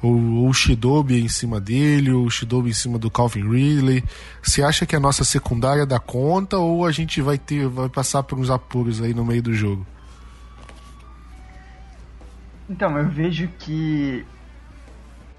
[0.00, 4.04] o, o Shidobi em cima dele, o Shidobi em cima do Calvin Ridley.
[4.40, 8.22] Você acha que a nossa secundária dá conta ou a gente vai ter vai passar
[8.22, 9.84] por uns apuros aí no meio do jogo?
[12.68, 14.24] Então, eu vejo que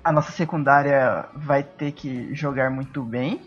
[0.03, 3.41] a nossa secundária vai ter que jogar muito bem,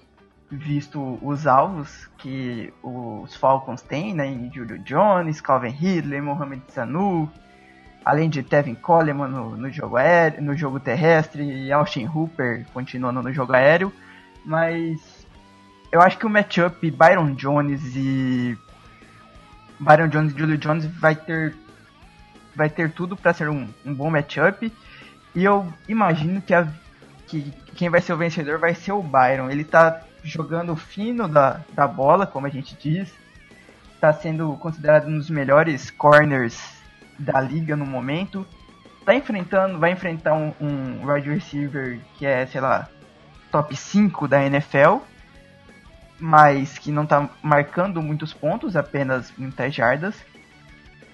[0.51, 4.51] visto os alvos que os Falcons têm, né?
[4.53, 7.31] Julio Jones, Calvin Ridley, Mohamed Sanu,
[8.05, 13.23] além de Tevin Coleman no, no, jogo aéreo, no jogo terrestre e Austin Hooper continuando
[13.23, 13.93] no jogo aéreo,
[14.45, 15.27] mas
[15.93, 18.59] eu acho que o matchup Byron Jones e
[19.79, 21.55] Byron Jones e Julio Jones vai ter
[22.57, 24.73] vai ter tudo para ser um, um bom matchup
[25.35, 26.67] e eu imagino que, a,
[27.27, 29.49] que quem vai ser o vencedor vai ser o Byron.
[29.49, 33.13] Ele tá jogando fino da, da bola, como a gente diz.
[34.01, 36.81] Tá sendo considerado um dos melhores corners
[37.19, 38.47] da liga no momento.
[39.05, 42.89] Tá enfrentando, vai enfrentar um, um wide receiver que é, sei lá,
[43.51, 44.99] top 5 da NFL,
[46.19, 50.15] mas que não tá marcando muitos pontos, apenas muitas jardas.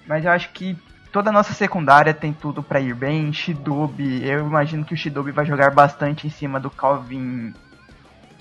[0.05, 0.77] Mas eu acho que
[1.11, 3.33] toda a nossa secundária tem tudo para ir bem.
[3.33, 7.53] Shidobi, eu imagino que o Shidobi vai jogar bastante em cima do Calvin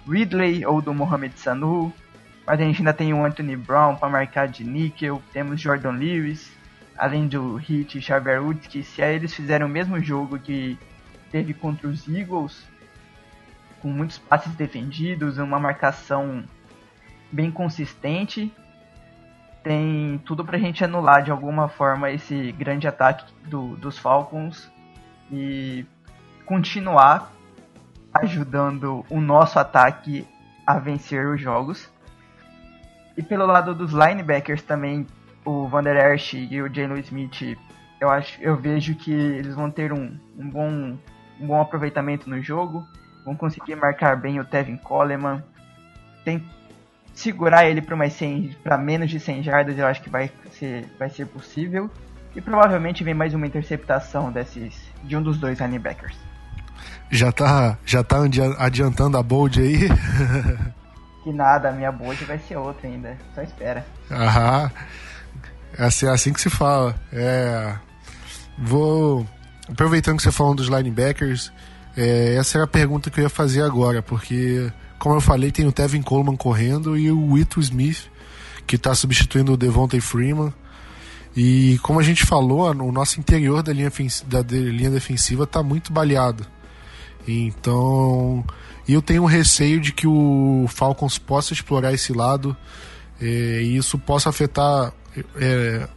[0.08, 1.92] Ridley ou do Mohamed Sanu.
[2.46, 5.20] Mas a gente ainda tem o Anthony Brown para marcar de níquel.
[5.32, 6.52] Temos Jordan Lewis,
[6.96, 10.78] além do Hit e Xavier Woods, que se eles fizerem o mesmo jogo que
[11.30, 12.64] teve contra os Eagles,
[13.80, 16.44] com muitos passes defendidos, uma marcação
[17.30, 18.52] bem consistente,
[19.62, 24.70] tem tudo pra gente anular de alguma forma esse grande ataque do, dos Falcons
[25.30, 25.84] e
[26.44, 27.32] continuar
[28.22, 30.26] ajudando o nosso ataque
[30.66, 31.90] a vencer os jogos.
[33.16, 35.06] E pelo lado dos linebackers também,
[35.44, 37.56] o Van Der Esch e o Jalen Smith,
[38.00, 40.98] eu acho, eu vejo que eles vão ter um, um, bom,
[41.40, 42.84] um bom aproveitamento no jogo,
[43.24, 45.42] vão conseguir marcar bem o Tevin Coleman.
[46.24, 46.44] Tem
[47.16, 50.84] segurar ele para mais 100, para menos de 100 jardas, eu acho que vai ser,
[50.98, 51.90] vai ser possível.
[52.34, 56.25] E provavelmente vem mais uma interceptação desses de um dos dois linebackers.
[57.10, 58.18] Já tá, já tá
[58.58, 59.88] adiantando a bold aí?
[61.22, 63.16] que nada, a minha bold vai ser outra ainda.
[63.34, 63.86] Só espera.
[64.10, 64.70] Aham.
[65.78, 66.94] É assim, é assim que se fala.
[67.12, 67.74] É.
[68.58, 69.26] Vou.
[69.68, 71.52] Aproveitando que você falou dos linebackers,
[71.96, 75.66] é, essa era a pergunta que eu ia fazer agora, porque como eu falei, tem
[75.66, 78.08] o Tevin Coleman correndo e o Whittle Smith,
[78.66, 80.52] que está substituindo o Devontae Freeman.
[81.36, 83.92] E como a gente falou, o nosso interior da linha,
[84.26, 86.46] da linha defensiva está muito baleado.
[87.26, 88.44] Então,
[88.88, 92.56] eu tenho um receio de que o Falcons possa explorar esse lado
[93.20, 94.92] é, e isso possa afetar
[95.36, 95.88] é,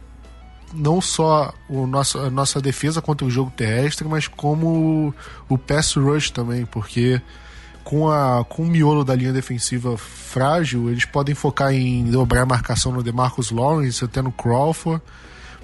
[0.72, 5.14] não só o nosso, a nossa defesa contra o jogo terrestre, mas como
[5.48, 7.20] o pass rush também, porque
[7.84, 12.46] com, a, com o miolo da linha defensiva frágil, eles podem focar em dobrar a
[12.46, 15.02] marcação no DeMarcus Lawrence, até no Crawford,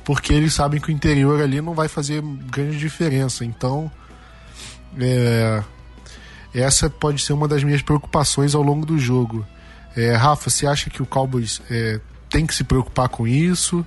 [0.05, 3.45] porque eles sabem que o interior ali não vai fazer grande diferença.
[3.45, 3.91] Então,
[4.99, 5.63] é,
[6.55, 9.47] essa pode ser uma das minhas preocupações ao longo do jogo.
[9.97, 13.85] É, Rafa, você acha que o Cowboys é, tem que se preocupar com isso?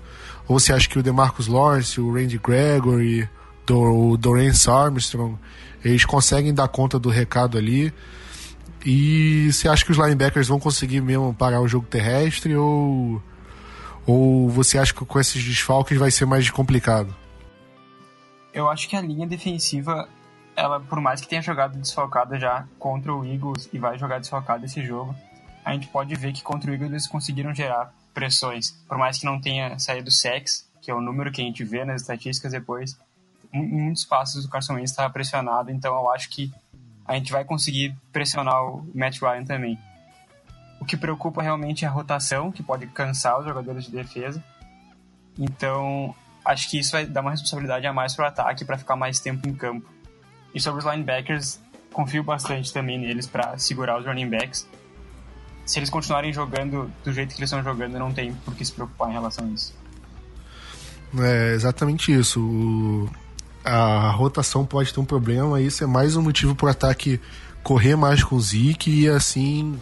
[0.48, 3.30] Ou você acha que o DeMarcus Lawrence, o Randy Gregory,
[3.70, 5.38] o Dorance Armstrong,
[5.86, 7.94] eles conseguem dar conta do recado ali?
[8.86, 13.22] E você acha que os linebackers vão conseguir mesmo parar o jogo terrestre ou
[14.08, 17.16] ou você acha que com esses desfalques vai ser mais complicado?
[18.52, 20.10] Eu acho que a linha defensiva,
[20.60, 24.66] ela por mais que tenha jogado desfalcada já contra o Eagles e vai jogar desfalcada
[24.66, 25.16] esse jogo,
[25.64, 29.26] a gente pode ver que contra o Eagles eles conseguiram gerar pressões, por mais que
[29.26, 32.98] não tenha saído sex, que é o número que a gente vê nas estatísticas depois,
[33.52, 36.52] muitos passos do Carson Wentz estava pressionado, então eu acho que
[37.06, 39.80] a gente vai conseguir pressionar o Matt Ryan também.
[40.80, 44.44] O que preocupa realmente é a rotação, que pode cansar os jogadores de defesa.
[45.38, 46.14] Então,
[46.46, 49.20] acho que isso vai dar uma responsabilidade a mais para o ataque para ficar mais
[49.20, 49.99] tempo em campo.
[50.54, 51.60] E sobre os linebackers,
[51.92, 54.68] confio bastante também neles para segurar os running backs.
[55.66, 58.72] se eles continuarem jogando do jeito que eles estão jogando, não tem por que se
[58.72, 59.74] preocupar em relação a isso.
[61.18, 62.40] É exatamente isso.
[62.40, 63.10] O,
[63.64, 67.20] a rotação pode ter um problema, isso é mais um motivo para o ataque
[67.64, 69.80] correr mais com o Zeke e assim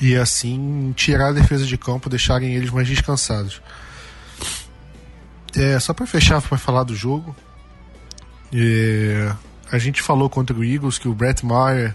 [0.00, 3.60] e assim tirar a defesa de campo, deixarem eles mais descansados.
[5.56, 7.34] É, só para fechar, para falar do jogo,
[8.52, 9.32] é,
[9.70, 11.94] a gente falou contra o Eagles que o Brett Maher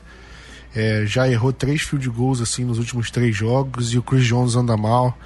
[0.75, 4.55] é, já errou três field goals assim nos últimos três jogos e o Chris Jones
[4.55, 5.17] anda mal.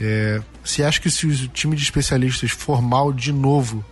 [0.00, 3.84] É, você acha que se o time de especialistas for mal de novo,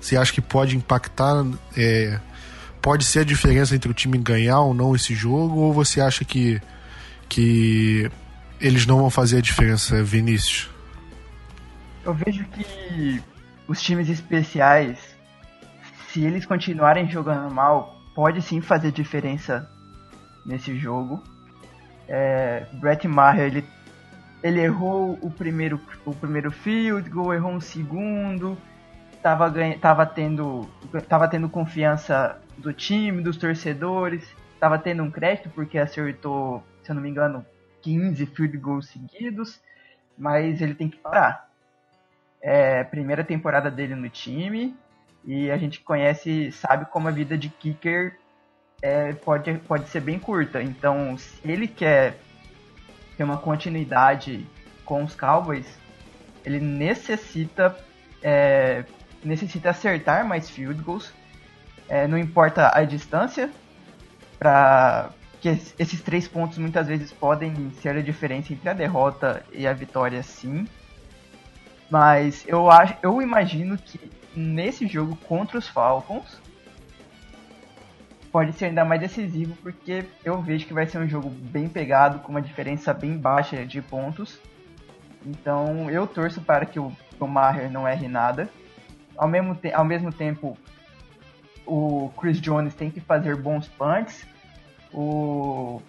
[0.00, 1.44] você acha que pode impactar,
[1.76, 2.20] é,
[2.80, 6.24] pode ser a diferença entre o time ganhar ou não esse jogo, ou você acha
[6.24, 6.60] que,
[7.28, 8.08] que
[8.60, 10.70] eles não vão fazer a diferença, Vinícius?
[12.04, 13.20] Eu vejo que
[13.66, 14.98] os times especiais,
[16.08, 19.70] se eles continuarem jogando mal, pode sim fazer diferença
[20.44, 21.22] nesse jogo.
[22.08, 23.64] É, Brett Maher, ele,
[24.42, 28.56] ele errou o primeiro, o primeiro field goal, errou um segundo,
[29.22, 30.66] tava, tava, tendo,
[31.06, 34.26] tava tendo confiança do time, dos torcedores,
[34.58, 37.44] tava tendo um crédito porque acertou, se eu não me engano,
[37.82, 39.60] 15 field goals seguidos,
[40.16, 41.50] mas ele tem que parar.
[42.40, 44.74] É primeira temporada dele no time
[45.24, 48.18] e a gente conhece, sabe como a vida de kicker
[48.80, 50.62] é, pode, pode ser bem curta.
[50.62, 52.18] Então, se ele quer
[53.16, 54.46] ter uma continuidade
[54.84, 55.66] com os Cowboys,
[56.44, 57.76] ele necessita
[58.22, 58.84] é,
[59.24, 61.12] necessita acertar mais field goals.
[61.88, 63.50] É, não importa a distância,
[64.38, 65.10] para
[65.40, 69.72] que esses três pontos muitas vezes podem ser a diferença entre a derrota e a
[69.72, 70.66] vitória, sim.
[71.90, 73.98] Mas eu acho, eu imagino que
[74.38, 76.40] nesse jogo contra os Falcons
[78.30, 82.20] pode ser ainda mais decisivo porque eu vejo que vai ser um jogo bem pegado,
[82.20, 84.38] com uma diferença bem baixa de pontos.
[85.26, 88.48] Então eu torço para que o, o Maher não erre nada.
[89.16, 90.56] Ao mesmo, te ao mesmo tempo,
[91.66, 94.26] o Chris Jones tem que fazer bons punts.
[94.92, 95.82] O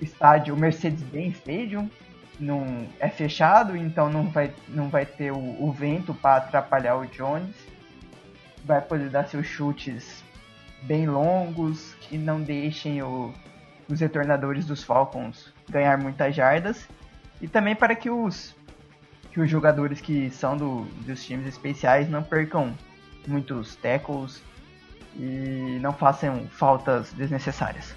[0.00, 1.90] estádio, o Mercedes-Benz Stadium,
[2.38, 7.06] não é fechado, então não vai, não vai ter o, o vento para atrapalhar o
[7.06, 7.75] Jones.
[8.66, 10.22] Vai poder dar seus chutes
[10.82, 13.32] bem longos que não deixem o,
[13.88, 16.86] os retornadores dos Falcons ganhar muitas jardas
[17.40, 18.54] e também para que os
[19.32, 22.74] que os jogadores que são do, dos times especiais não percam
[23.26, 24.42] muitos tackles
[25.14, 27.94] e não façam faltas desnecessárias.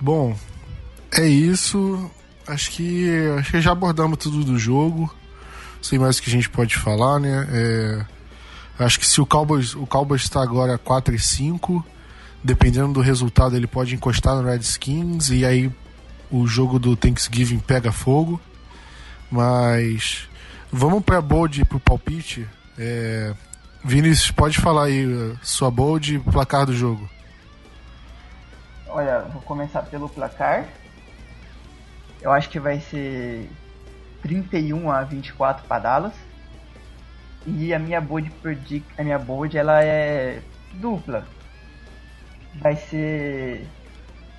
[0.00, 0.36] Bom,
[1.12, 2.10] é isso.
[2.46, 3.08] Acho que
[3.38, 5.14] acho que já abordamos tudo do jogo.
[5.82, 7.46] Sei mais o que a gente pode falar, né?
[7.50, 8.04] É,
[8.78, 11.84] Acho que se o Cowboys, o Cowboys está agora 4 e 5,
[12.42, 15.70] dependendo do resultado, ele pode encostar no Redskins e aí
[16.30, 18.40] o jogo do Thanksgiving pega fogo.
[19.30, 20.28] Mas
[20.70, 22.48] vamos para bold e pro palpite.
[22.78, 23.34] É...
[23.84, 25.06] Vinícius, pode falar aí
[25.42, 27.08] sua bold e placar do jogo.
[28.88, 30.66] Olha, vou começar pelo placar.
[32.20, 33.50] Eu acho que vai ser
[34.22, 36.14] 31 a 24 para Dallas.
[37.46, 40.40] E a minha bold predict, a minha bold ela é
[40.74, 41.26] dupla.
[42.60, 43.66] Vai ser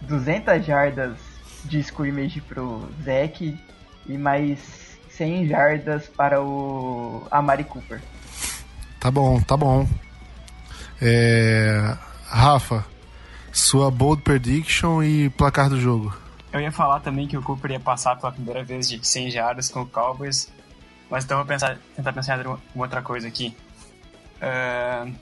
[0.01, 1.17] 200 jardas
[1.65, 3.59] de scrimmage pro Zeke
[4.07, 4.59] e mais
[5.11, 8.01] 100 jardas para o Amari Cooper.
[8.99, 9.87] Tá bom, tá bom.
[11.01, 11.97] É...
[12.25, 12.85] Rafa,
[13.51, 16.22] sua bold prediction e placar do jogo.
[16.53, 19.69] Eu ia falar também que o Cooper ia passar pela primeira vez de 100 jardas
[19.69, 20.49] com o Cowboys
[21.13, 23.55] mas então vou pensar, tentar pensar em outra coisa aqui.
[24.41, 25.13] Uh,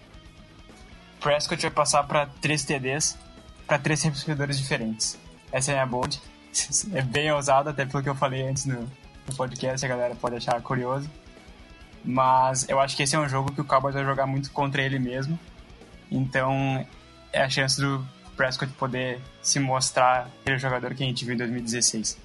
[1.20, 3.18] Prescott vai passar para três TDs
[3.68, 5.20] para três recebedores diferentes.
[5.52, 6.22] Essa é a minha bold.
[6.94, 8.82] É bem ousado, até pelo que eu falei antes no,
[9.28, 11.10] no podcast, a galera pode achar curioso.
[12.06, 14.82] Mas eu acho que esse é um jogo que o Cowboys vai jogar muito contra
[14.82, 15.38] ele mesmo.
[16.10, 16.86] Então
[17.34, 18.06] é a chance do
[18.36, 22.18] Prescott poder se mostrar aquele jogador que a gente viu em 2016.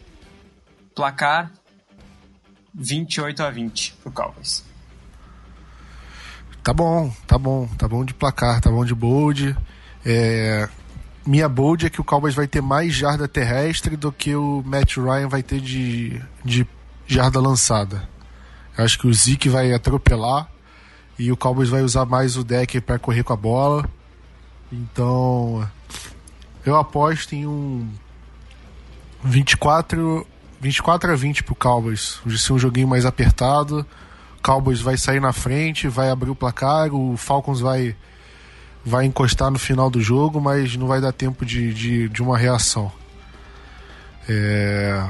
[0.95, 1.51] Placar
[2.75, 4.65] 28 a 20 pro Cowboys.
[6.63, 9.57] Tá bom, tá bom, tá bom de placar, tá bom de bold.
[10.05, 10.69] É,
[11.25, 14.97] minha bold é que o Cowboys vai ter mais jarda terrestre do que o Matt
[14.97, 16.67] Ryan vai ter de, de
[17.07, 18.09] jarda lançada.
[18.77, 20.49] Eu acho que o Zeke vai atropelar
[21.19, 23.89] e o Cowboys vai usar mais o deck para correr com a bola.
[24.71, 25.69] Então,
[26.67, 27.89] eu aposto em um
[29.25, 30.27] 24
[30.61, 32.19] 24 a 20 pro Cowboys.
[32.25, 33.87] Vai ser um joguinho mais apertado.
[34.39, 37.95] O Cowboys vai sair na frente, vai abrir o placar, o Falcons vai
[38.85, 42.39] vai encostar no final do jogo, mas não vai dar tempo de, de, de uma
[42.39, 42.91] reação.
[44.29, 45.09] É...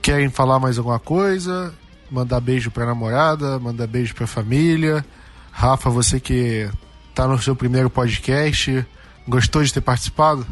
[0.00, 1.74] Querem falar mais alguma coisa?
[2.10, 5.04] Mandar beijo pra namorada, mandar beijo pra família.
[5.50, 6.70] Rafa, você que
[7.14, 8.86] tá no seu primeiro podcast,
[9.28, 10.46] gostou de ter participado?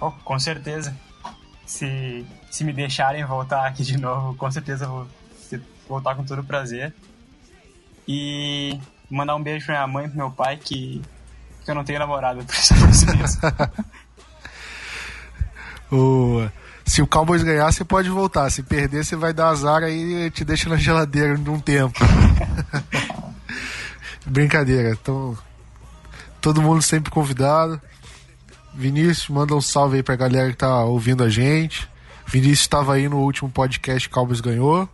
[0.00, 0.96] Oh, com certeza.
[1.66, 5.06] Se, se me deixarem voltar aqui de novo, com certeza vou
[5.88, 6.94] voltar com todo prazer.
[8.06, 8.78] E
[9.10, 11.02] mandar um beijo pra minha mãe e pro meu pai, que,
[11.64, 13.40] que eu não tenho namorada, por isso mesmo.
[15.92, 16.48] o,
[16.84, 18.48] se o Cowboys ganhar, você pode voltar.
[18.50, 21.98] Se perder, você vai dar azar aí te deixa na geladeira de um tempo.
[24.26, 24.90] Brincadeira.
[24.90, 25.36] Então,
[26.40, 27.80] todo mundo sempre convidado.
[28.74, 31.88] Vinícius, manda um salve aí pra galera que tá ouvindo a gente.
[32.26, 34.88] Vinícius estava aí no último podcast Cowboys ganhou.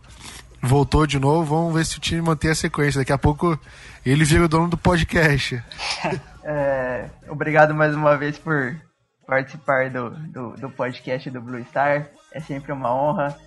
[0.61, 1.55] Voltou de novo.
[1.55, 2.99] Vamos ver se o time mantém a sequência.
[2.99, 3.59] Daqui a pouco
[4.05, 5.61] ele vira o dono do podcast.
[6.49, 8.73] É, obrigado mais uma vez por
[9.27, 12.07] participar do, do, do, podcast do Blue Star.
[12.31, 13.37] É sempre uma honra.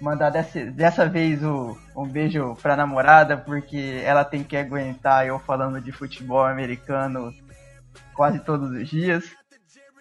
[0.00, 5.38] Mandar dessa, dessa vez o, um beijo pra namorada, porque ela tem que aguentar eu
[5.40, 7.34] falando de futebol americano
[8.14, 9.24] quase todos os dias.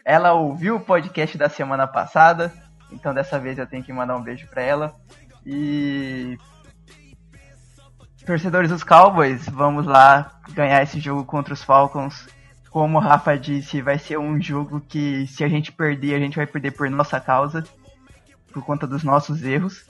[0.06, 2.54] Ela ouviu o podcast da semana passada,
[2.92, 4.96] então dessa vez eu tenho que mandar um beijo pra ela.
[5.46, 6.38] E
[8.26, 12.28] torcedores dos Cowboys, vamos lá ganhar esse jogo contra os Falcons.
[12.70, 16.36] Como o Rafa disse, vai ser um jogo que se a gente perder, a gente
[16.36, 17.64] vai perder por nossa causa,
[18.58, 19.86] por conta dos nossos erros.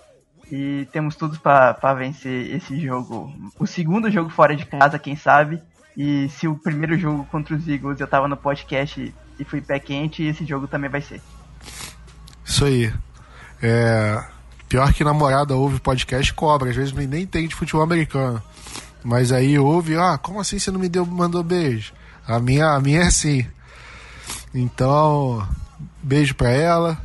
[0.51, 3.33] E temos tudo para vencer esse jogo.
[3.57, 5.61] O segundo jogo fora de casa, quem sabe.
[5.95, 9.79] E se o primeiro jogo contra os Eagles eu tava no podcast e fui pé
[9.79, 11.21] quente, esse jogo também vai ser.
[12.45, 12.93] Isso aí.
[13.61, 14.23] É,
[14.69, 18.43] Pior que namorada ouve podcast cobra, às vezes nem tem de futebol americano.
[19.01, 21.93] Mas aí ouve, ah, como assim você não me deu, mandou beijo?
[22.27, 23.45] A minha, a minha é assim.
[24.53, 25.47] Então,
[26.03, 26.97] beijo para ela,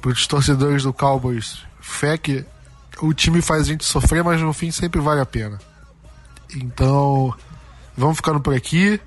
[0.00, 1.62] pros torcedores do Cowboys.
[1.80, 2.44] Fé que
[3.00, 5.58] o time faz a gente sofrer, mas no fim sempre vale a pena.
[6.54, 7.34] Então,
[7.96, 9.00] vamos ficando por aqui.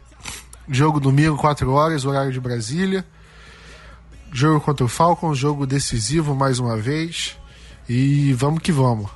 [0.70, 3.06] Jogo domingo, 4 horas, horário de Brasília.
[4.32, 7.38] Jogo contra o Falcons, jogo decisivo mais uma vez.
[7.88, 9.12] E vamos que vamos.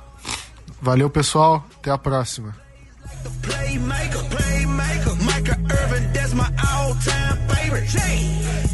[0.80, 1.66] Valeu, pessoal.
[1.78, 2.54] Até a próxima.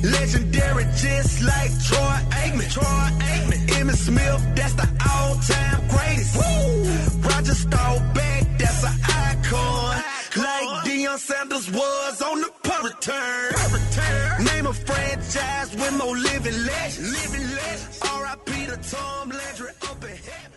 [0.05, 2.71] Legendary, just like Troy Aikman.
[2.71, 3.67] Troy Aikman.
[3.69, 6.37] Emmitt Smith, that's the all-time greatest.
[6.37, 7.29] Woo!
[7.29, 10.03] Roger Staubach, that's an icon.
[10.37, 14.45] Like Deion Sanders was on the punt return.
[14.45, 17.13] Name a franchise with no living legends.
[17.13, 18.01] Living legends.
[18.03, 18.67] R.I.P.
[18.67, 20.54] to Tom Landry up in heaven.